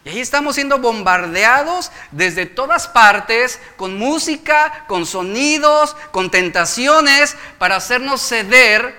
[0.04, 7.76] Y ahí estamos siendo bombardeados desde todas partes con música, con sonidos, con tentaciones para
[7.76, 8.94] hacernos ceder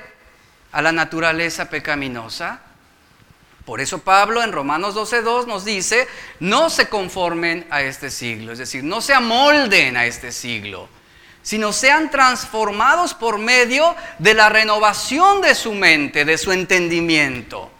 [0.72, 2.60] a la naturaleza pecaminosa.
[3.65, 6.08] Por eso Pablo en Romanos 12.2 nos dice,
[6.39, 10.89] no se conformen a este siglo, es decir, no se amolden a este siglo,
[11.41, 17.72] sino sean transformados por medio de la renovación de su mente, de su entendimiento.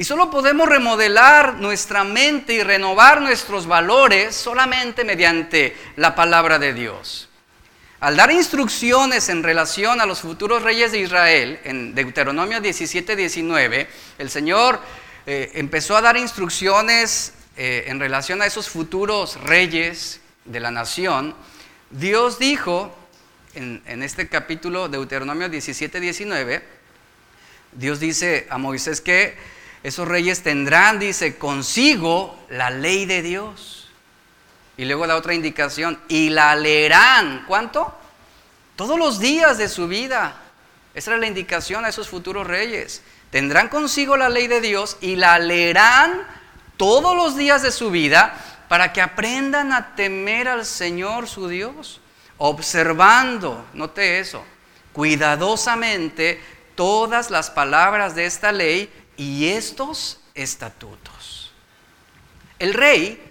[0.00, 6.72] Y solo podemos remodelar nuestra mente y renovar nuestros valores solamente mediante la palabra de
[6.72, 7.28] Dios.
[8.00, 13.88] Al dar instrucciones en relación a los futuros reyes de Israel, en Deuteronomio 17, 19,
[14.16, 14.80] el Señor
[15.26, 21.34] eh, empezó a dar instrucciones eh, en relación a esos futuros reyes de la nación.
[21.90, 22.96] Dios dijo
[23.52, 26.62] en, en este capítulo, Deuteronomio 17, 19,
[27.72, 33.88] Dios dice a Moisés que esos reyes tendrán, dice, consigo la ley de Dios.
[34.76, 37.44] Y luego la otra indicación, y la leerán.
[37.46, 37.94] ¿Cuánto?
[38.76, 40.36] Todos los días de su vida.
[40.94, 43.02] Esa era la indicación a esos futuros reyes.
[43.30, 46.26] Tendrán consigo la ley de Dios y la leerán
[46.76, 48.34] todos los días de su vida
[48.68, 52.00] para que aprendan a temer al Señor su Dios,
[52.38, 54.44] observando, note eso,
[54.92, 56.42] cuidadosamente
[56.74, 58.90] todas las palabras de esta ley
[59.20, 61.52] y estos estatutos.
[62.58, 63.22] El rey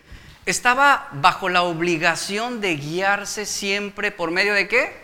[0.46, 4.96] estaba bajo la obligación de guiarse siempre por medio de qué?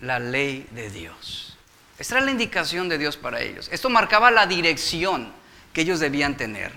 [0.00, 1.56] La ley de Dios.
[2.00, 3.68] Esta era la indicación de Dios para ellos.
[3.70, 5.32] Esto marcaba la dirección
[5.72, 6.72] que ellos debían tener.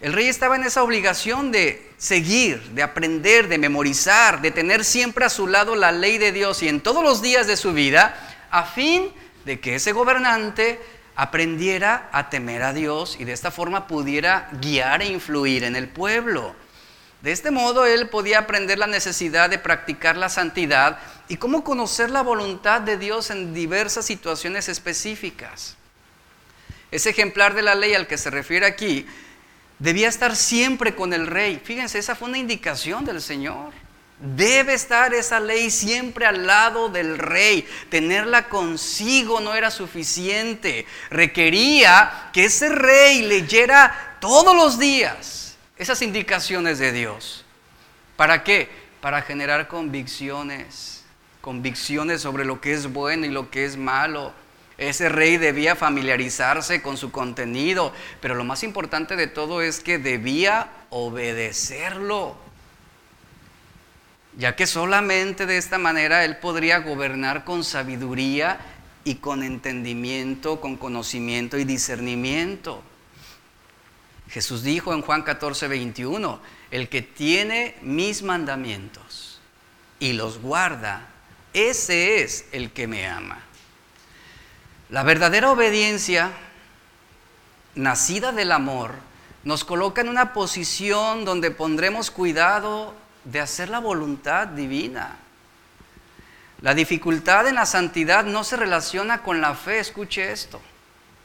[0.00, 5.26] El rey estaba en esa obligación de seguir, de aprender, de memorizar, de tener siempre
[5.26, 8.46] a su lado la ley de Dios y en todos los días de su vida,
[8.50, 9.12] a fin
[9.44, 10.80] de que ese gobernante
[11.18, 15.88] aprendiera a temer a Dios y de esta forma pudiera guiar e influir en el
[15.88, 16.54] pueblo.
[17.22, 22.10] De este modo él podía aprender la necesidad de practicar la santidad y cómo conocer
[22.10, 25.76] la voluntad de Dios en diversas situaciones específicas.
[26.92, 29.04] Ese ejemplar de la ley al que se refiere aquí
[29.80, 31.60] debía estar siempre con el rey.
[31.64, 33.72] Fíjense, esa fue una indicación del Señor.
[34.20, 37.68] Debe estar esa ley siempre al lado del rey.
[37.88, 40.86] Tenerla consigo no era suficiente.
[41.10, 47.44] Requería que ese rey leyera todos los días esas indicaciones de Dios.
[48.16, 48.68] ¿Para qué?
[49.00, 51.04] Para generar convicciones.
[51.40, 54.32] Convicciones sobre lo que es bueno y lo que es malo.
[54.78, 59.98] Ese rey debía familiarizarse con su contenido, pero lo más importante de todo es que
[59.98, 62.47] debía obedecerlo
[64.38, 68.60] ya que solamente de esta manera Él podría gobernar con sabiduría
[69.02, 72.82] y con entendimiento, con conocimiento y discernimiento.
[74.30, 79.40] Jesús dijo en Juan 14, 21, el que tiene mis mandamientos
[79.98, 81.08] y los guarda,
[81.52, 83.40] ese es el que me ama.
[84.88, 86.30] La verdadera obediencia,
[87.74, 88.94] nacida del amor,
[89.42, 92.94] nos coloca en una posición donde pondremos cuidado
[93.30, 95.16] de hacer la voluntad divina.
[96.62, 100.60] La dificultad en la santidad no se relaciona con la fe, escuche esto.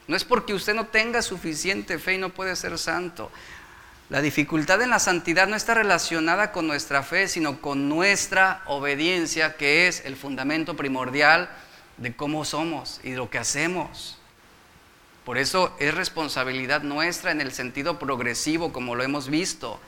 [0.08, 3.32] No es porque usted no tenga suficiente fe y no puede ser santo.
[4.10, 9.56] La dificultad en la santidad no está relacionada con nuestra fe, sino con nuestra obediencia,
[9.56, 11.50] que es el fundamento primordial
[11.98, 14.20] de cómo somos y lo que hacemos.
[15.24, 19.80] Por eso es responsabilidad nuestra en el sentido progresivo, como lo hemos visto.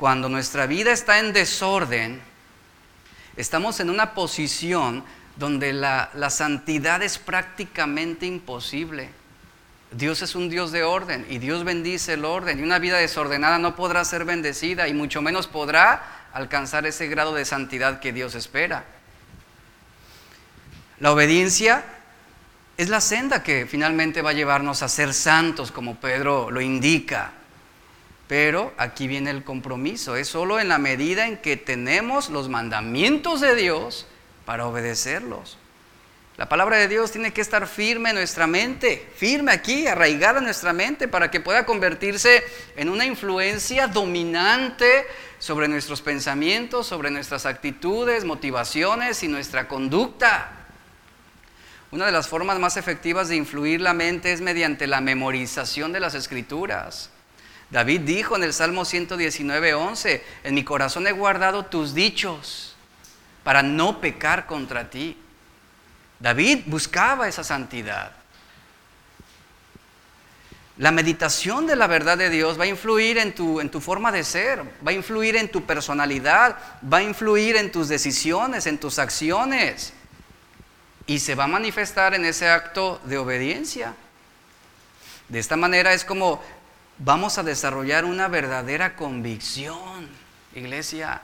[0.00, 2.22] Cuando nuestra vida está en desorden,
[3.36, 5.04] estamos en una posición
[5.36, 9.10] donde la, santidad es prácticamente imposible.
[9.92, 13.58] Dios es un Dios de orden y Dios bendice el orden y una vida desordenada
[13.58, 18.34] no podrá ser bendecida y mucho menos podrá alcanzar ese grado de santidad que Dios
[18.34, 18.86] espera.
[20.98, 21.84] La obediencia
[22.78, 27.34] es la senda que finalmente va a llevarnos a ser santos, como Pedro lo indica.
[28.30, 33.40] Pero aquí viene el compromiso, es solo en la medida en que tenemos los mandamientos
[33.40, 34.06] de Dios
[34.44, 35.58] para obedecerlos.
[36.36, 40.44] La palabra de Dios tiene que estar firme en nuestra mente, firme aquí, arraigada en
[40.44, 42.44] nuestra mente, para que pueda convertirse
[42.76, 45.08] en una influencia dominante
[45.40, 50.52] sobre nuestros pensamientos, sobre nuestras actitudes, motivaciones y nuestra conducta.
[51.90, 55.98] Una de las formas más efectivas de influir la mente es mediante la memorización de
[55.98, 57.10] las escrituras.
[57.70, 62.74] David dijo en el Salmo 119, 11, en mi corazón he guardado tus dichos
[63.44, 65.16] para no pecar contra ti.
[66.18, 68.12] David buscaba esa santidad.
[70.78, 74.10] La meditación de la verdad de Dios va a influir en tu, en tu forma
[74.10, 78.78] de ser, va a influir en tu personalidad, va a influir en tus decisiones, en
[78.78, 79.92] tus acciones.
[81.06, 83.94] Y se va a manifestar en ese acto de obediencia.
[85.28, 86.42] De esta manera es como
[87.02, 90.08] vamos a desarrollar una verdadera convicción,
[90.54, 91.22] iglesia,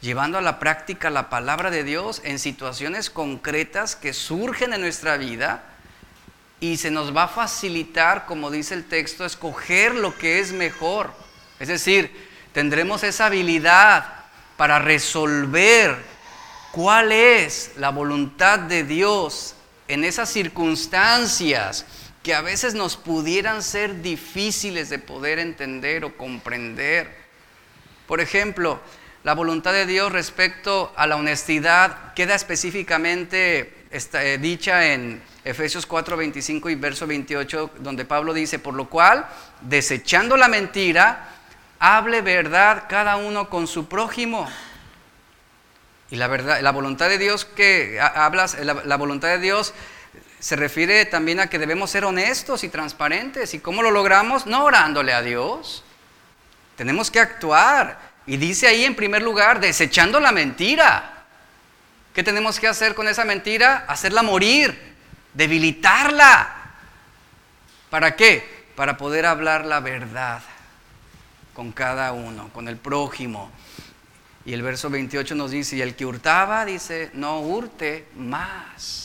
[0.00, 5.16] llevando a la práctica la palabra de Dios en situaciones concretas que surgen en nuestra
[5.16, 5.64] vida
[6.60, 11.12] y se nos va a facilitar, como dice el texto, escoger lo que es mejor.
[11.58, 14.06] Es decir, tendremos esa habilidad
[14.56, 15.96] para resolver
[16.70, 19.56] cuál es la voluntad de Dios
[19.88, 21.84] en esas circunstancias
[22.24, 27.14] que a veces nos pudieran ser difíciles de poder entender o comprender.
[28.08, 28.80] Por ejemplo,
[29.24, 36.16] la voluntad de Dios respecto a la honestidad queda específicamente eh, dicha en Efesios 4,
[36.16, 39.28] 25 y verso 28, donde Pablo dice, por lo cual,
[39.60, 41.28] desechando la mentira,
[41.78, 44.48] hable verdad cada uno con su prójimo.
[46.10, 49.74] Y la verdad, la voluntad de Dios que hablas, la voluntad de Dios
[50.44, 53.54] se refiere también a que debemos ser honestos y transparentes.
[53.54, 54.44] ¿Y cómo lo logramos?
[54.44, 55.82] No orándole a Dios.
[56.76, 57.98] Tenemos que actuar.
[58.26, 61.24] Y dice ahí en primer lugar, desechando la mentira.
[62.12, 63.86] ¿Qué tenemos que hacer con esa mentira?
[63.88, 64.78] Hacerla morir,
[65.32, 66.54] debilitarla.
[67.88, 68.66] ¿Para qué?
[68.76, 70.42] Para poder hablar la verdad
[71.54, 73.50] con cada uno, con el prójimo.
[74.44, 79.03] Y el verso 28 nos dice, y el que hurtaba, dice, no hurte más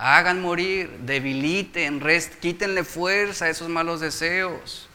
[0.00, 4.88] hagan morir, debiliten, rest, quítenle fuerza a esos malos deseos.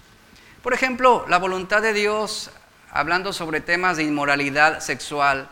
[0.63, 2.49] Por ejemplo, la voluntad de Dios,
[2.89, 5.47] hablando sobre temas de inmoralidad sexual,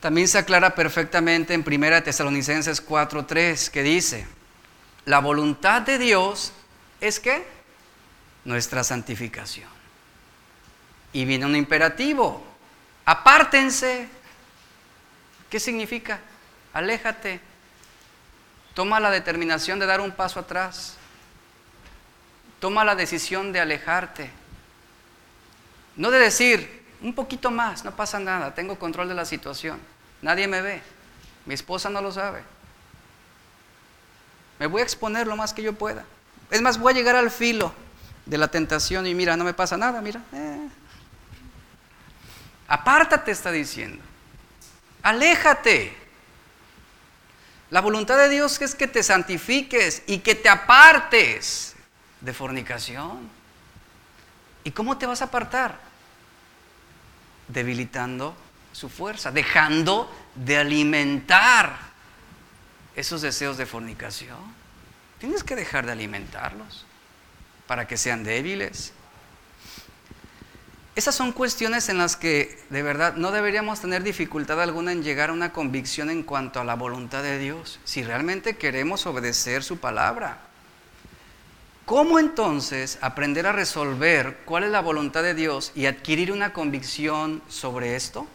[0.00, 4.26] también se aclara perfectamente en 1 Tesalonicenses 4:3, que dice,
[5.06, 6.52] la voluntad de Dios
[7.00, 7.46] es que
[8.44, 9.70] nuestra santificación.
[11.14, 12.44] Y viene un imperativo,
[13.06, 14.08] apártense.
[15.48, 16.20] ¿Qué significa?
[16.74, 17.40] Aléjate,
[18.80, 20.94] Toma la determinación de dar un paso atrás.
[22.60, 24.30] Toma la decisión de alejarte.
[25.96, 29.78] No de decir, un poquito más, no pasa nada, tengo control de la situación.
[30.22, 30.82] Nadie me ve.
[31.44, 32.42] Mi esposa no lo sabe.
[34.58, 36.06] Me voy a exponer lo más que yo pueda.
[36.50, 37.74] Es más, voy a llegar al filo
[38.24, 40.22] de la tentación y mira, no me pasa nada, mira.
[40.32, 40.68] Eh.
[42.66, 44.02] Apártate, está diciendo.
[45.02, 45.99] Aléjate.
[47.70, 51.76] La voluntad de Dios es que te santifiques y que te apartes
[52.20, 53.30] de fornicación.
[54.64, 55.78] ¿Y cómo te vas a apartar?
[57.46, 58.36] Debilitando
[58.72, 61.78] su fuerza, dejando de alimentar
[62.96, 64.38] esos deseos de fornicación.
[65.18, 66.84] Tienes que dejar de alimentarlos
[67.66, 68.92] para que sean débiles.
[70.96, 75.30] Esas son cuestiones en las que de verdad no deberíamos tener dificultad alguna en llegar
[75.30, 79.78] a una convicción en cuanto a la voluntad de Dios, si realmente queremos obedecer su
[79.78, 80.38] palabra.
[81.86, 87.40] ¿Cómo entonces aprender a resolver cuál es la voluntad de Dios y adquirir una convicción
[87.48, 88.26] sobre esto?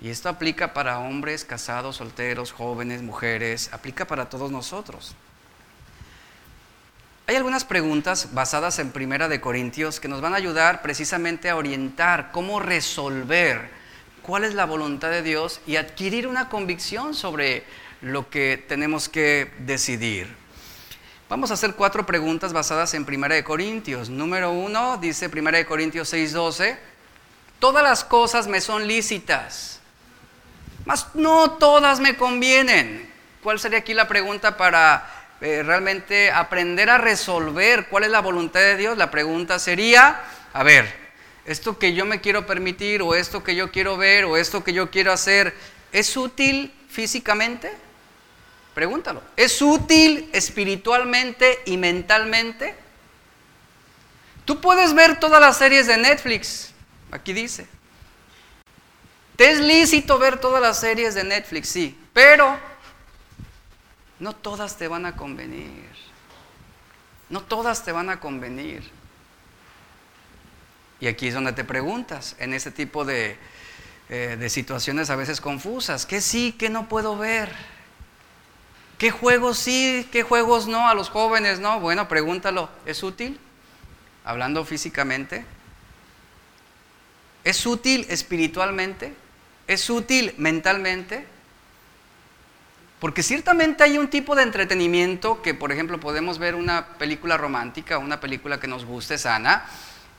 [0.00, 5.14] Y esto aplica para hombres casados, solteros, jóvenes, mujeres, aplica para todos nosotros.
[7.32, 11.56] Hay algunas preguntas basadas en Primera de Corintios que nos van a ayudar precisamente a
[11.56, 13.70] orientar cómo resolver
[14.20, 17.64] cuál es la voluntad de Dios y adquirir una convicción sobre
[18.02, 20.28] lo que tenemos que decidir.
[21.30, 24.10] Vamos a hacer cuatro preguntas basadas en Primera de Corintios.
[24.10, 26.76] Número uno, dice Primera de Corintios 6:12,
[27.58, 29.80] todas las cosas me son lícitas,
[30.84, 33.10] mas no todas me convienen.
[33.42, 38.60] ¿Cuál sería aquí la pregunta para eh, realmente aprender a resolver cuál es la voluntad
[38.60, 40.20] de Dios, la pregunta sería,
[40.52, 41.02] a ver,
[41.44, 44.72] esto que yo me quiero permitir o esto que yo quiero ver o esto que
[44.72, 45.52] yo quiero hacer,
[45.90, 47.72] ¿es útil físicamente?
[48.72, 49.20] Pregúntalo.
[49.36, 52.76] ¿Es útil espiritualmente y mentalmente?
[54.44, 56.72] Tú puedes ver todas las series de Netflix,
[57.10, 57.66] aquí dice.
[59.34, 62.58] Te es lícito ver todas las series de Netflix, sí, pero
[64.22, 65.90] no todas te van a convenir.
[67.28, 68.88] No todas te van a convenir.
[71.00, 73.36] Y aquí es donde te preguntas, en este tipo de,
[74.08, 77.52] eh, de situaciones a veces confusas, ¿qué sí, qué no puedo ver?
[78.98, 80.88] ¿Qué juegos sí, qué juegos no?
[80.88, 81.80] A los jóvenes no.
[81.80, 83.40] Bueno, pregúntalo, ¿es útil?
[84.24, 85.44] Hablando físicamente.
[87.42, 89.16] ¿Es útil espiritualmente?
[89.66, 91.26] es útil mentalmente?
[93.02, 97.98] Porque ciertamente hay un tipo de entretenimiento que, por ejemplo, podemos ver una película romántica,
[97.98, 99.64] una película que nos guste sana,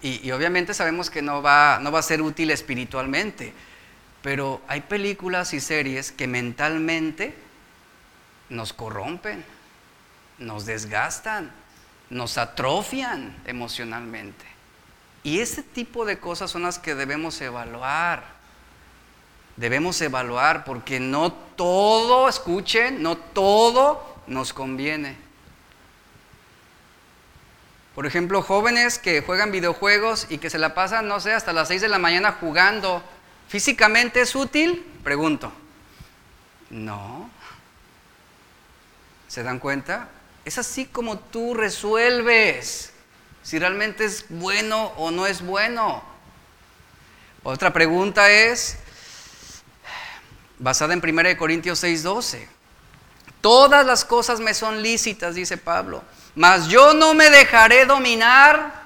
[0.02, 3.54] y, obviamente sabemos que no va, no va a ser útil espiritualmente,
[4.22, 7.34] pero hay películas y series que mentalmente
[8.50, 9.46] nos corrompen,
[10.38, 11.54] nos desgastan,
[12.10, 14.44] nos atrofian emocionalmente.
[15.24, 18.33] Y ese tipo de cosas son las que debemos evaluar.
[19.56, 25.18] Debemos evaluar porque no todo, escuchen, no todo nos conviene.
[27.96, 31.68] Por ejemplo, jóvenes que juegan videojuegos y que se la pasan, no sé, hasta las
[31.68, 33.04] 6 de la mañana jugando.
[33.48, 34.84] ¿Físicamente es útil?
[35.04, 35.52] Pregunto.
[36.72, 37.30] No.
[39.28, 40.10] ¿Se dan cuenta?
[40.44, 42.94] Es así como tú resuelves
[43.44, 46.02] si realmente es bueno o no es bueno.
[47.44, 48.78] Otra pregunta es,
[50.60, 52.48] basada en 1 Corintios 6:12,
[53.42, 56.04] todas las cosas me son lícitas, dice Pablo,
[56.36, 58.84] mas yo no me dejaré dominar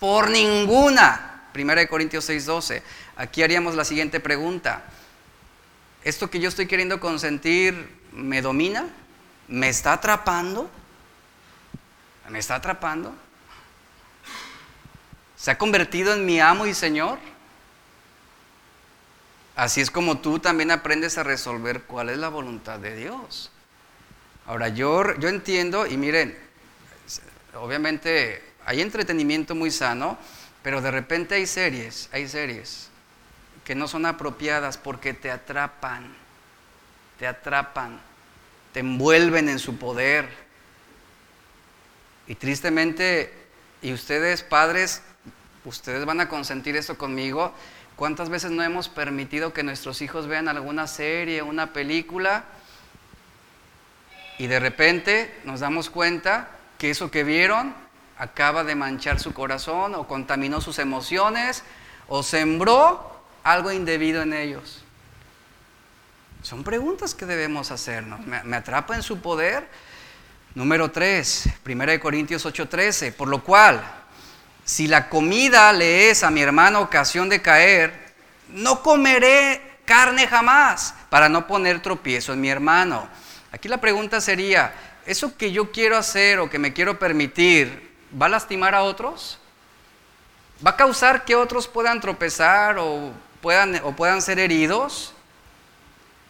[0.00, 1.48] por ninguna.
[1.54, 2.82] 1 Corintios 6:12.
[3.16, 4.82] Aquí haríamos la siguiente pregunta.
[6.02, 8.86] ¿Esto que yo estoy queriendo consentir me domina?
[9.48, 10.68] ¿Me está atrapando?
[12.28, 13.14] ¿Me está atrapando?
[15.36, 17.18] ¿Se ha convertido en mi amo y Señor?
[19.62, 23.52] Así es como tú también aprendes a resolver cuál es la voluntad de Dios.
[24.44, 26.36] Ahora, yo, yo entiendo, y miren,
[27.54, 30.18] obviamente hay entretenimiento muy sano,
[30.64, 32.88] pero de repente hay series, hay series
[33.64, 36.12] que no son apropiadas porque te atrapan,
[37.20, 38.00] te atrapan,
[38.72, 40.28] te envuelven en su poder.
[42.26, 43.32] Y tristemente,
[43.80, 45.02] y ustedes padres,
[45.64, 47.54] ustedes van a consentir esto conmigo,
[47.96, 52.44] ¿cuántas veces no hemos permitido que nuestros hijos vean alguna serie, una película?
[54.38, 57.74] Y de repente nos damos cuenta que eso que vieron
[58.18, 61.62] acaba de manchar su corazón o contaminó sus emociones
[62.08, 64.82] o sembró algo indebido en ellos.
[66.42, 68.20] Son preguntas que debemos hacernos.
[68.26, 69.68] ¿Me, atrapa en su poder?
[70.54, 73.82] Número 3, 1 Corintios 8:13, por lo cual,
[74.64, 78.12] si la comida le es a mi hermano ocasión de caer,
[78.48, 83.08] no comeré carne jamás para no poner tropiezo en mi hermano.
[83.50, 84.72] Aquí la pregunta sería,
[85.04, 89.38] ¿eso que yo quiero hacer o que me quiero permitir va a lastimar a otros?
[90.64, 95.12] ¿Va a causar que otros puedan tropezar o puedan, o puedan ser heridos?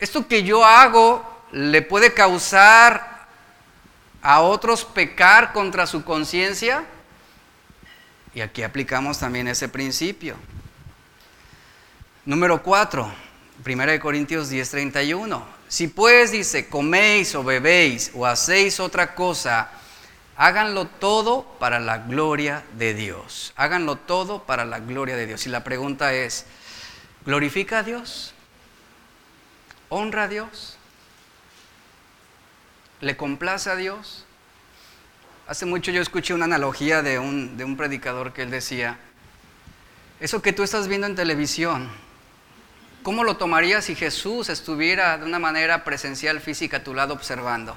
[0.01, 3.13] ¿Esto que yo hago le puede causar
[4.23, 6.85] a otros pecar contra su conciencia.
[8.35, 10.37] Y aquí aplicamos también ese principio.
[12.25, 13.13] Número 4,
[13.65, 15.43] 1 Corintios 10:31.
[15.69, 19.71] Si pues dice, coméis o bebéis o hacéis otra cosa,
[20.37, 23.53] háganlo todo para la gloria de Dios.
[23.57, 25.47] Háganlo todo para la gloria de Dios.
[25.47, 26.47] Y la pregunta es,
[27.25, 28.35] ¿glorifica a Dios?
[29.89, 30.77] ¿Honra a Dios?
[33.01, 34.25] ¿Le complace a Dios?
[35.47, 38.99] Hace mucho yo escuché una analogía de un, predicador que él decía,
[40.21, 41.91] eso que tú estás viendo en televisión,
[43.03, 47.77] ¿cómo lo tomarías si Jesús estuviera de una manera presencial, física, a tu lado observando?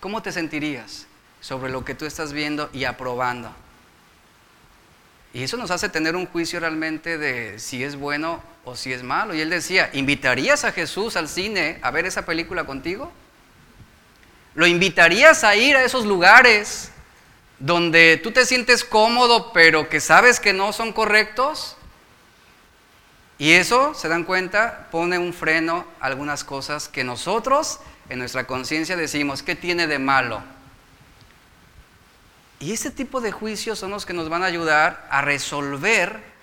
[0.00, 1.06] ¿Cómo te sentirías
[1.40, 3.50] sobre lo que tú estás viendo y aprobando?
[5.32, 9.02] Y eso nos hace tener un juicio realmente de si es bueno o si es
[9.02, 9.34] malo.
[9.34, 13.10] Y él decía, ¿invitarías a Jesús al cine a ver esa película contigo?
[14.54, 16.90] ¿Lo invitarías a ir a esos lugares
[17.58, 21.76] donde tú te sientes cómodo pero que sabes que no son correctos?
[23.36, 28.46] Y eso, se dan cuenta, pone un freno a algunas cosas que nosotros en nuestra
[28.46, 30.42] conciencia decimos, ¿qué tiene de malo?
[32.60, 36.33] Y ese tipo de juicios son los que nos van a ayudar a resolver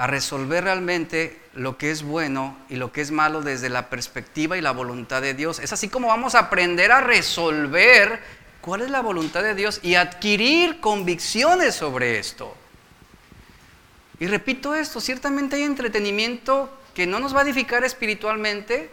[0.00, 4.56] a resolver realmente lo que es bueno y lo que es malo desde la perspectiva
[4.56, 5.58] y la voluntad de Dios.
[5.58, 8.18] Es así como vamos a aprender a resolver
[8.62, 12.56] cuál es la voluntad de Dios y adquirir convicciones sobre esto.
[14.18, 18.90] Y repito esto, ciertamente hay entretenimiento que no nos va a edificar espiritualmente,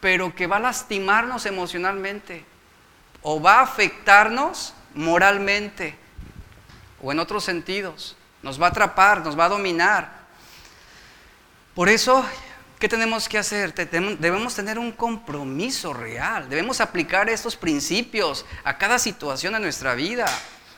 [0.00, 2.44] pero que va a lastimarnos emocionalmente
[3.22, 5.94] o va a afectarnos moralmente
[7.02, 8.18] o en otros sentidos.
[8.42, 10.25] Nos va a atrapar, nos va a dominar.
[11.76, 12.24] Por eso,
[12.78, 13.74] ¿qué tenemos que hacer?
[13.74, 16.48] Debemos tener un compromiso real.
[16.48, 20.24] Debemos aplicar estos principios a cada situación de nuestra vida.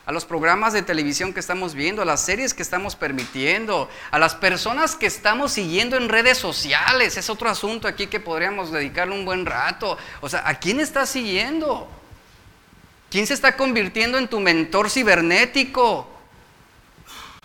[0.05, 4.18] a los programas de televisión que estamos viendo, a las series que estamos permitiendo, a
[4.18, 7.18] las personas que estamos siguiendo en redes sociales.
[7.18, 9.99] Es otro asunto aquí que podríamos dedicarle un buen rato.
[10.22, 11.86] O sea, ¿a quién estás siguiendo?
[13.11, 16.09] ¿Quién se está convirtiendo en tu mentor cibernético?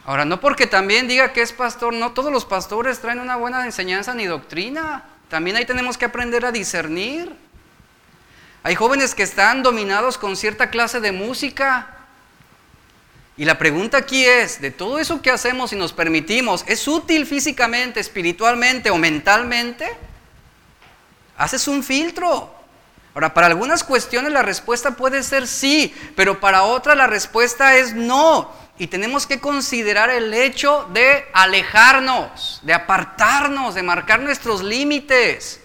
[0.05, 3.65] Ahora, no porque también diga que es pastor, no todos los pastores traen una buena
[3.65, 5.05] enseñanza ni doctrina.
[5.29, 7.33] También ahí tenemos que aprender a discernir.
[8.63, 11.97] Hay jóvenes que están dominados con cierta clase de música.
[13.35, 17.25] Y la pregunta aquí es, de todo eso que hacemos y nos permitimos, ¿es útil
[17.25, 19.89] físicamente, espiritualmente o mentalmente?
[21.37, 22.62] Haces un filtro.
[23.13, 27.93] Ahora, para algunas cuestiones la respuesta puede ser sí, pero para otras la respuesta es
[27.93, 28.51] no.
[28.79, 35.59] Y tenemos que considerar el hecho de alejarnos, de apartarnos, de marcar nuestros límites.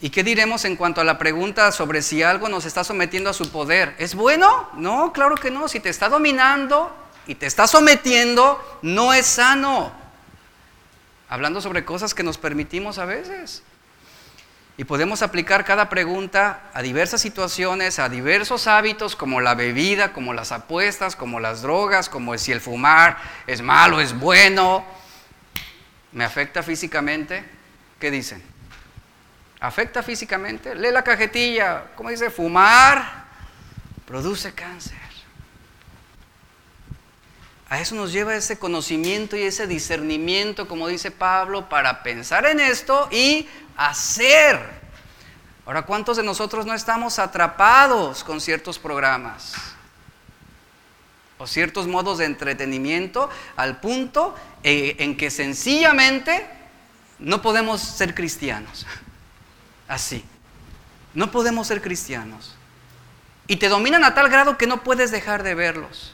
[0.00, 3.32] ¿Y qué diremos en cuanto a la pregunta sobre si algo nos está sometiendo a
[3.32, 3.94] su poder?
[3.98, 4.68] ¿Es bueno?
[4.74, 5.68] No, claro que no.
[5.68, 6.94] Si te está dominando
[7.28, 9.92] y te está sometiendo, no es sano.
[11.28, 13.62] Hablando sobre cosas que nos permitimos a veces.
[14.76, 20.34] Y podemos aplicar cada pregunta a diversas situaciones, a diversos hábitos, como la bebida, como
[20.34, 24.84] las apuestas, como las drogas, como si el fumar es malo, es bueno.
[26.10, 27.44] ¿Me afecta físicamente?
[28.00, 28.42] ¿Qué dicen?
[29.60, 30.74] ¿Afecta físicamente?
[30.74, 31.84] Lee la cajetilla.
[31.94, 32.28] ¿Cómo dice?
[32.30, 33.26] Fumar
[34.04, 35.03] produce cáncer.
[37.74, 42.60] A eso nos lleva ese conocimiento y ese discernimiento, como dice Pablo, para pensar en
[42.60, 44.60] esto y hacer.
[45.66, 49.54] Ahora, ¿cuántos de nosotros no estamos atrapados con ciertos programas?
[51.36, 56.46] O ciertos modos de entretenimiento al punto eh, en que sencillamente
[57.18, 58.86] no podemos ser cristianos.
[59.88, 60.24] Así.
[61.12, 62.54] No podemos ser cristianos.
[63.48, 66.13] Y te dominan a tal grado que no puedes dejar de verlos.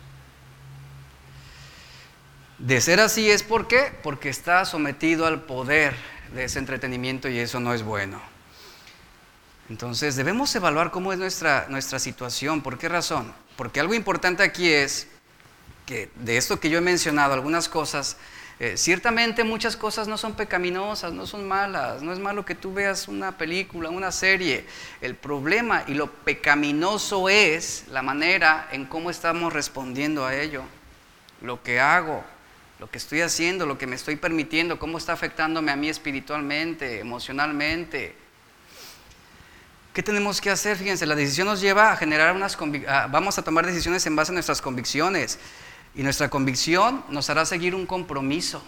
[2.61, 3.69] De ser así es por?
[4.03, 5.95] Porque está sometido al poder
[6.35, 8.21] de ese entretenimiento y eso no es bueno.
[9.71, 12.61] Entonces debemos evaluar cómo es nuestra, nuestra situación.
[12.61, 13.33] ¿Por qué razón?
[13.57, 15.09] Porque algo importante aquí es
[15.87, 18.19] que de esto que yo he mencionado, algunas cosas,
[18.59, 22.75] eh, ciertamente muchas cosas no son pecaminosas, no son malas, no es malo que tú
[22.75, 24.67] veas una película, una serie.
[25.01, 30.63] El problema y lo pecaminoso es la manera en cómo estamos respondiendo a ello,
[31.41, 32.23] lo que hago,
[32.81, 36.99] lo que estoy haciendo, lo que me estoy permitiendo, cómo está afectándome a mí espiritualmente,
[36.99, 38.17] emocionalmente.
[39.93, 40.79] ¿Qué tenemos que hacer?
[40.79, 42.57] Fíjense, la decisión nos lleva a generar unas
[43.11, 45.39] vamos a tomar decisiones en base a nuestras convicciones
[45.95, 48.63] y nuestra convicción nos hará seguir un compromiso.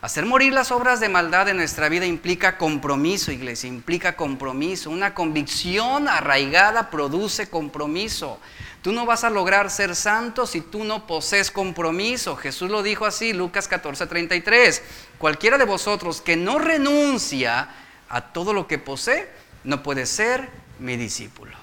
[0.00, 4.90] Hacer morir las obras de maldad en nuestra vida implica compromiso, iglesia, implica compromiso.
[4.90, 8.38] Una convicción arraigada produce compromiso.
[8.80, 12.36] Tú no vas a lograr ser santo si tú no posees compromiso.
[12.36, 14.82] Jesús lo dijo así, Lucas 14, 33.
[15.18, 17.68] Cualquiera de vosotros que no renuncia
[18.08, 19.28] a todo lo que posee,
[19.64, 21.56] no puede ser mi discípulo.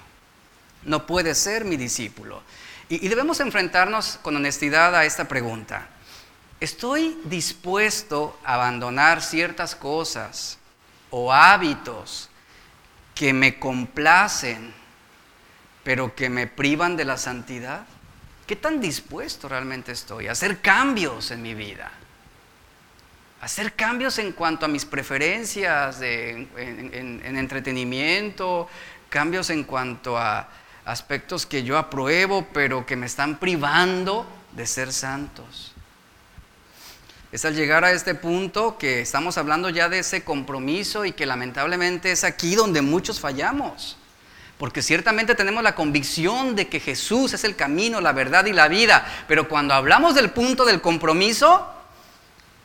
[0.84, 2.42] No puede ser mi discípulo.
[2.90, 5.88] Y debemos enfrentarnos con honestidad a esta pregunta.
[6.58, 10.58] ¿Estoy dispuesto a abandonar ciertas cosas
[11.10, 12.30] o hábitos
[13.14, 14.72] que me complacen,
[15.84, 17.86] pero que me privan de la santidad?
[18.46, 21.90] ¿Qué tan dispuesto realmente estoy a hacer cambios en mi vida?
[23.42, 28.66] Hacer cambios en cuanto a mis preferencias en, en entretenimiento,
[29.10, 30.48] cambios en cuanto a
[30.86, 35.75] aspectos que yo apruebo, pero que me están privando de ser santos.
[37.32, 41.26] Es al llegar a este punto que estamos hablando ya de ese compromiso y que
[41.26, 43.96] lamentablemente es aquí donde muchos fallamos.
[44.58, 48.68] Porque ciertamente tenemos la convicción de que Jesús es el camino, la verdad y la
[48.68, 49.06] vida.
[49.28, 51.66] Pero cuando hablamos del punto del compromiso,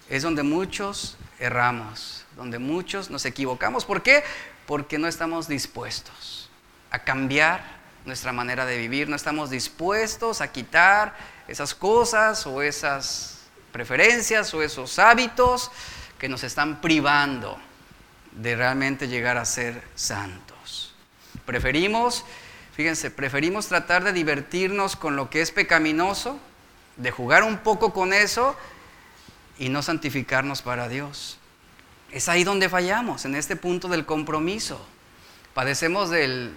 [0.09, 3.83] es donde muchos erramos, donde muchos nos equivocamos.
[3.83, 4.23] ¿Por qué?
[4.67, 6.49] Porque no estamos dispuestos
[6.91, 11.15] a cambiar nuestra manera de vivir, no estamos dispuestos a quitar
[11.47, 13.40] esas cosas o esas
[13.71, 15.71] preferencias o esos hábitos
[16.19, 17.57] que nos están privando
[18.31, 20.93] de realmente llegar a ser santos.
[21.45, 22.23] Preferimos,
[22.73, 26.39] fíjense, preferimos tratar de divertirnos con lo que es pecaminoso,
[26.97, 28.55] de jugar un poco con eso
[29.57, 31.37] y no santificarnos para Dios.
[32.11, 34.85] Es ahí donde fallamos, en este punto del compromiso.
[35.53, 36.53] Padecemos del,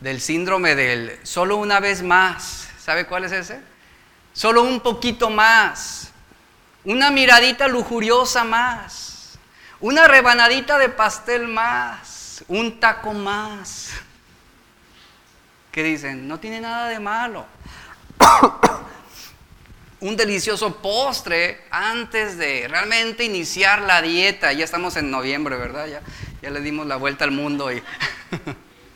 [0.00, 2.68] del síndrome del solo una vez más.
[2.78, 3.60] ¿Sabe cuál es ese?
[4.34, 6.13] Solo un poquito más
[6.84, 9.38] una miradita lujuriosa más,
[9.80, 13.90] una rebanadita de pastel más, un taco más.
[15.72, 16.28] ¿Qué dicen?
[16.28, 17.46] No tiene nada de malo.
[20.00, 24.52] un delicioso postre antes de realmente iniciar la dieta.
[24.52, 25.86] Ya estamos en noviembre, ¿verdad?
[25.86, 26.02] Ya,
[26.42, 27.82] ya le dimos la vuelta al mundo y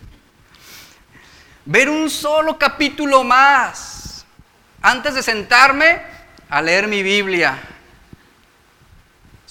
[1.65, 4.27] ver un solo capítulo más
[4.83, 6.03] antes de sentarme
[6.49, 7.59] a leer mi Biblia.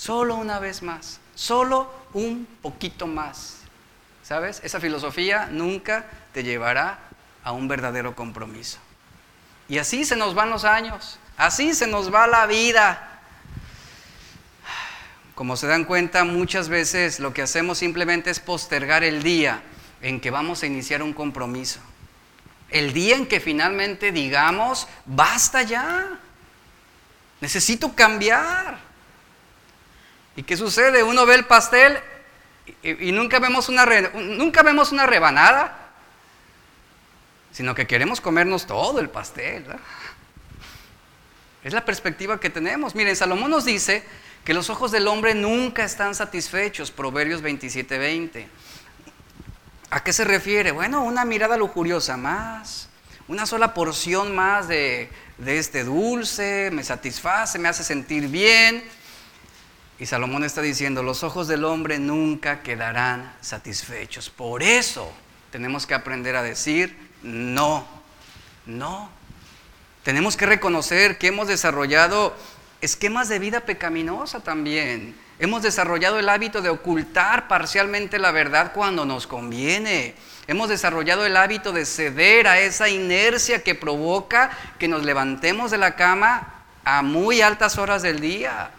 [0.08, 3.58] Solo una vez más, solo un poquito más.
[4.24, 4.62] ¿Sabes?
[4.64, 7.00] Esa filosofía nunca te llevará
[7.44, 8.78] a un verdadero compromiso.
[9.68, 13.20] Y así se nos van los años, así se nos va la vida.
[15.36, 19.62] Como se dan cuenta, muchas veces lo que hacemos simplemente es postergar el día
[20.02, 21.82] en que vamos a iniciar un compromiso.
[22.70, 26.18] El día en que finalmente digamos, basta ya,
[27.42, 28.87] necesito cambiar.
[30.38, 31.02] ¿Y qué sucede?
[31.02, 31.98] Uno ve el pastel
[32.84, 35.90] y, nunca, vemos una nunca vemos una rebanada,
[37.52, 39.66] sino que queremos comernos todo el pastel.
[41.64, 42.94] Es la perspectiva que tenemos.
[42.94, 44.04] Miren, Salomón nos dice
[44.46, 48.46] que los ojos del hombre nunca están satisfechos, Proverbios 27:20.
[49.90, 50.72] ¿A qué se refiere?
[50.72, 52.90] Bueno, una mirada lujuriosa más,
[53.28, 55.10] una sola porción más de,
[55.40, 58.84] de este dulce, me satisface, me hace sentir bien.
[60.00, 64.30] Y Salomón está diciendo, los ojos del hombre nunca quedarán satisfechos.
[64.30, 65.12] Por eso
[65.52, 67.88] tenemos que aprender a decir, no,
[68.66, 69.10] no.
[70.04, 72.36] Tenemos que reconocer que hemos desarrollado
[72.80, 75.16] esquemas de vida pecaminosa también.
[75.40, 80.16] Hemos desarrollado el hábito de ocultar parcialmente la verdad cuando nos conviene.
[80.48, 85.78] Hemos desarrollado el hábito de ceder a esa inercia que provoca que nos levantemos de
[85.78, 88.72] la cama a muy altas horas del día.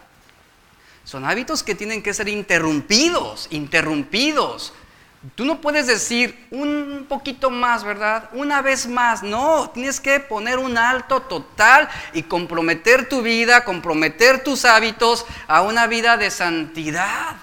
[1.09, 4.73] Son hábitos que tienen que ser interrumpidos, interrumpidos.
[5.33, 8.29] Tú no puedes decir un poquito más, ¿verdad?
[8.33, 9.23] Una vez más.
[9.23, 15.63] No, tienes que poner un alto total y comprometer tu vida, comprometer tus hábitos a
[15.63, 17.37] una vida de santidad.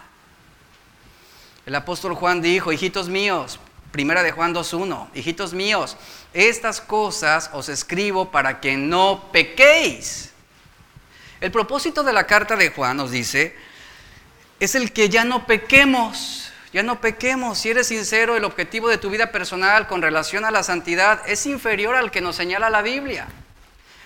[1.67, 3.59] El apóstol Juan dijo, hijitos míos,
[3.91, 5.97] primera de Juan 2.1, hijitos míos,
[6.33, 10.26] estas cosas os escribo para que no pequéis.
[11.47, 13.55] El propósito de la carta de Juan nos dice,
[14.59, 17.59] es el que ya no pequemos ya no pequemos.
[17.59, 21.47] Si eres sincero, el objetivo de tu vida personal con relación a la santidad es
[21.47, 23.29] inferior al que nos señala la Biblia.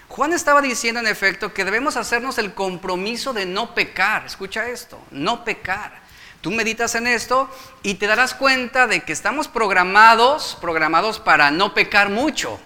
[0.09, 4.27] Juan estaba diciendo en efecto que debemos hacernos el compromiso de no pecar.
[4.27, 5.99] Escucha esto, no pecar.
[6.43, 7.51] Tú meditas en esto
[7.83, 12.61] y te darás cuenta de que estamos programados, programados para no pecar mucho.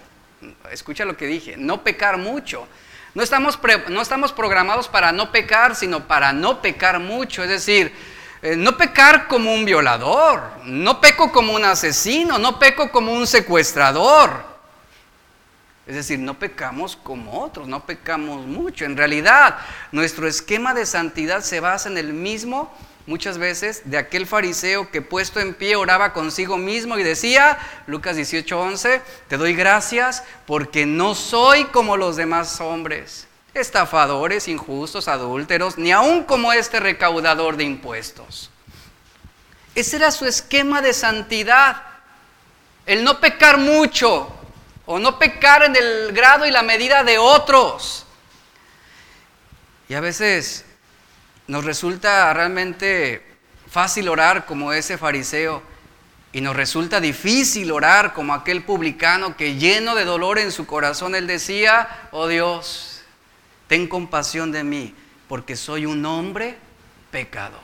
[0.69, 2.67] Escucha lo que dije, no pecar mucho.
[3.15, 3.57] No estamos,
[3.89, 7.43] no estamos programados para no pecar, sino para no pecar mucho.
[7.43, 7.93] Es decir,
[8.41, 13.25] eh, no pecar como un violador, no peco como un asesino, no peco como un
[13.25, 14.43] secuestrador.
[15.87, 18.83] Es decir, no pecamos como otros, no pecamos mucho.
[18.83, 19.59] En realidad,
[19.93, 22.73] nuestro esquema de santidad se basa en el mismo,
[23.05, 28.17] muchas veces, de aquel fariseo que puesto en pie oraba consigo mismo y decía, Lucas
[28.17, 35.91] 18:11, te doy gracias porque no soy como los demás hombres estafadores, injustos, adúlteros, ni
[35.91, 38.51] aun como este recaudador de impuestos.
[39.73, 41.81] Ese era su esquema de santidad.
[42.85, 44.31] El no pecar mucho
[44.85, 48.05] o no pecar en el grado y la medida de otros.
[49.87, 50.65] Y a veces
[51.47, 53.23] nos resulta realmente
[53.69, 55.61] fácil orar como ese fariseo
[56.31, 61.15] y nos resulta difícil orar como aquel publicano que lleno de dolor en su corazón
[61.15, 63.03] él decía, oh Dios,
[63.67, 64.93] ten compasión de mí,
[65.27, 66.57] porque soy un hombre
[67.11, 67.61] pecador.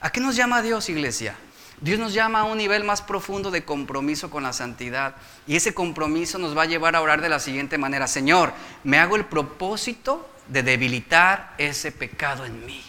[0.00, 1.34] ¿A qué nos llama Dios, iglesia?
[1.80, 5.16] Dios nos llama a un nivel más profundo de compromiso con la santidad.
[5.46, 8.06] Y ese compromiso nos va a llevar a orar de la siguiente manera.
[8.06, 8.52] Señor,
[8.84, 12.82] me hago el propósito de debilitar ese pecado en mí.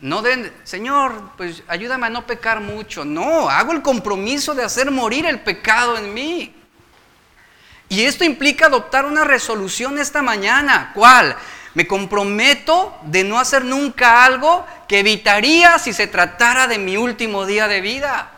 [0.00, 3.04] No de, Señor, pues ayúdame a no pecar mucho.
[3.04, 6.54] No, hago el compromiso de hacer morir el pecado en mí.
[7.88, 10.92] Y esto implica adoptar una resolución esta mañana.
[10.94, 11.36] ¿Cuál?
[11.74, 17.46] Me comprometo de no hacer nunca algo que evitaría si se tratara de mi último
[17.46, 18.30] día de vida.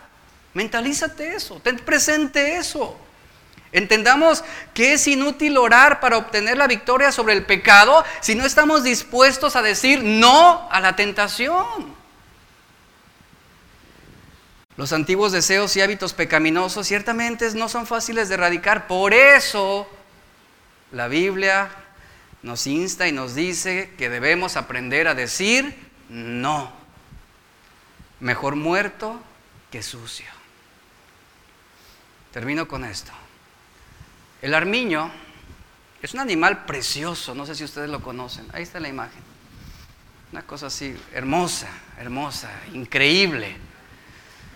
[0.54, 2.98] Mentalízate eso, ten presente eso.
[3.76, 8.82] Entendamos que es inútil orar para obtener la victoria sobre el pecado si no estamos
[8.84, 11.94] dispuestos a decir no a la tentación.
[14.78, 18.86] Los antiguos deseos y hábitos pecaminosos ciertamente no son fáciles de erradicar.
[18.86, 19.86] Por eso
[20.90, 21.68] la Biblia
[22.42, 25.76] nos insta y nos dice que debemos aprender a decir
[26.08, 26.72] no.
[28.20, 29.20] Mejor muerto
[29.70, 30.30] que sucio.
[32.32, 33.12] Termino con esto.
[34.42, 35.10] El armiño
[36.02, 38.46] es un animal precioso, no sé si ustedes lo conocen.
[38.52, 39.22] Ahí está la imagen.
[40.32, 41.68] Una cosa así, hermosa,
[41.98, 43.56] hermosa, increíble.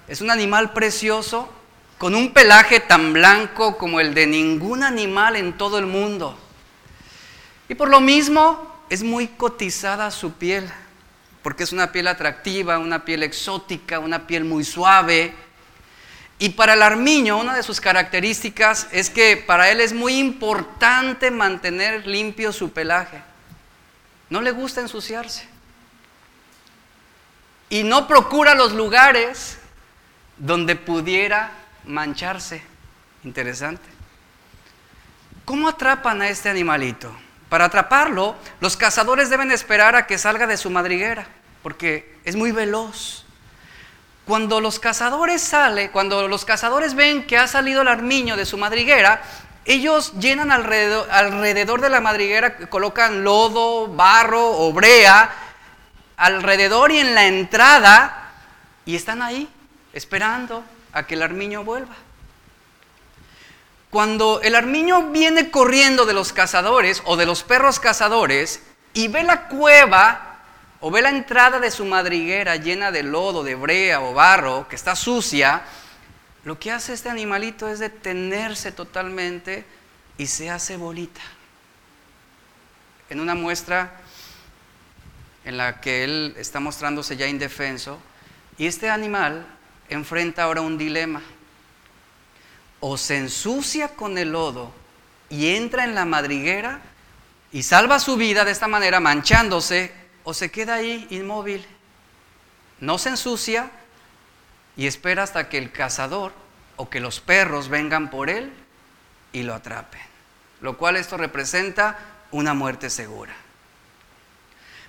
[0.07, 1.53] Es un animal precioso
[1.97, 6.39] con un pelaje tan blanco como el de ningún animal en todo el mundo.
[7.69, 10.69] Y por lo mismo es muy cotizada su piel,
[11.43, 15.35] porque es una piel atractiva, una piel exótica, una piel muy suave.
[16.43, 21.31] Y para el armiño, una de sus características es que para él es muy importante
[21.31, 23.23] mantener limpio su pelaje.
[24.31, 25.47] No le gusta ensuciarse.
[27.69, 29.59] Y no procura los lugares
[30.39, 31.53] donde pudiera
[31.85, 32.63] mancharse.
[33.23, 33.87] Interesante.
[35.45, 37.15] ¿Cómo atrapan a este animalito?
[37.51, 41.27] Para atraparlo, los cazadores deben esperar a que salga de su madriguera,
[41.63, 43.27] porque es muy veloz.
[44.27, 48.57] Cuando los cazadores salen, cuando los cazadores ven que ha salido el armiño de su
[48.59, 49.23] madriguera,
[49.65, 55.31] ellos llenan alrededor, de la madriguera, colocan lodo, barro o brea
[56.17, 58.33] alrededor y en la entrada
[58.85, 59.49] y están ahí
[59.93, 61.95] esperando a que el armiño vuelva.
[63.91, 68.63] Cuando el armiño viene corriendo de los cazadores o de los perros cazadores
[68.93, 70.30] y ve la cueva
[70.81, 74.77] o ve la entrada de su madriguera llena de lodo, de brea o barro, que
[74.77, 75.63] está sucia,
[76.45, 79.65] lo que hace este animalito es detenerse totalmente
[80.17, 81.21] y se hace bolita.
[83.11, 84.01] En una muestra
[85.45, 87.99] en la que él está mostrándose ya indefenso,
[88.57, 89.47] y este animal
[89.89, 91.23] enfrenta ahora un dilema.
[92.81, 94.73] O se ensucia con el lodo
[95.29, 96.81] y entra en la madriguera
[97.53, 99.93] y salva su vida de esta manera manchándose,
[100.25, 101.67] o se queda ahí inmóvil.
[102.81, 103.71] No se ensucia
[104.77, 106.33] y espera hasta que el cazador
[106.77, 108.53] o que los perros vengan por él
[109.33, 110.01] y lo atrapen.
[110.61, 111.99] Lo cual esto representa
[112.31, 113.35] una muerte segura.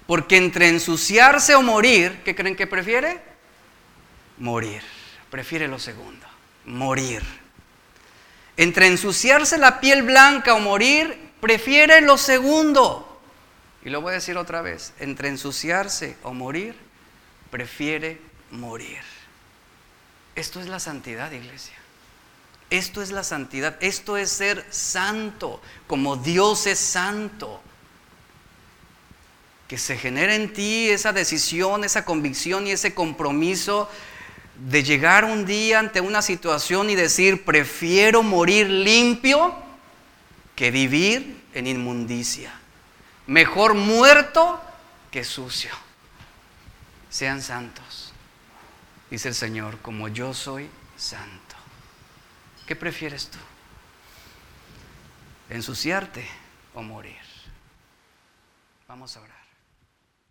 [0.08, 3.22] Porque entre ensuciarse o morir, ¿qué creen que prefiere?
[4.38, 4.82] Morir
[5.32, 6.28] prefiere lo segundo,
[6.66, 7.24] morir.
[8.58, 13.11] Entre ensuciarse la piel blanca o morir, prefiere lo segundo.
[13.84, 16.76] Y lo voy a decir otra vez, entre ensuciarse o morir,
[17.50, 18.22] prefiere
[18.52, 19.00] morir.
[20.36, 21.76] Esto es la santidad, iglesia.
[22.70, 23.78] Esto es la santidad.
[23.82, 27.62] Esto es ser santo, como Dios es santo.
[29.68, 33.90] Que se genere en ti esa decisión, esa convicción y ese compromiso
[34.70, 39.56] de llegar un día ante una situación y decir, prefiero morir limpio
[40.56, 42.61] que vivir en inmundicia.
[43.32, 44.62] Mejor muerto
[45.10, 45.72] que sucio.
[47.10, 48.12] Sean santos,
[49.10, 51.56] dice el Señor, como yo soy santo.
[52.68, 53.38] ¿Qué prefieres tú?
[55.50, 56.28] ¿Ensuciarte
[56.74, 57.22] o morir?
[58.90, 59.46] Vamos a orar.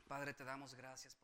[0.07, 1.20] Padre, te damos gracias.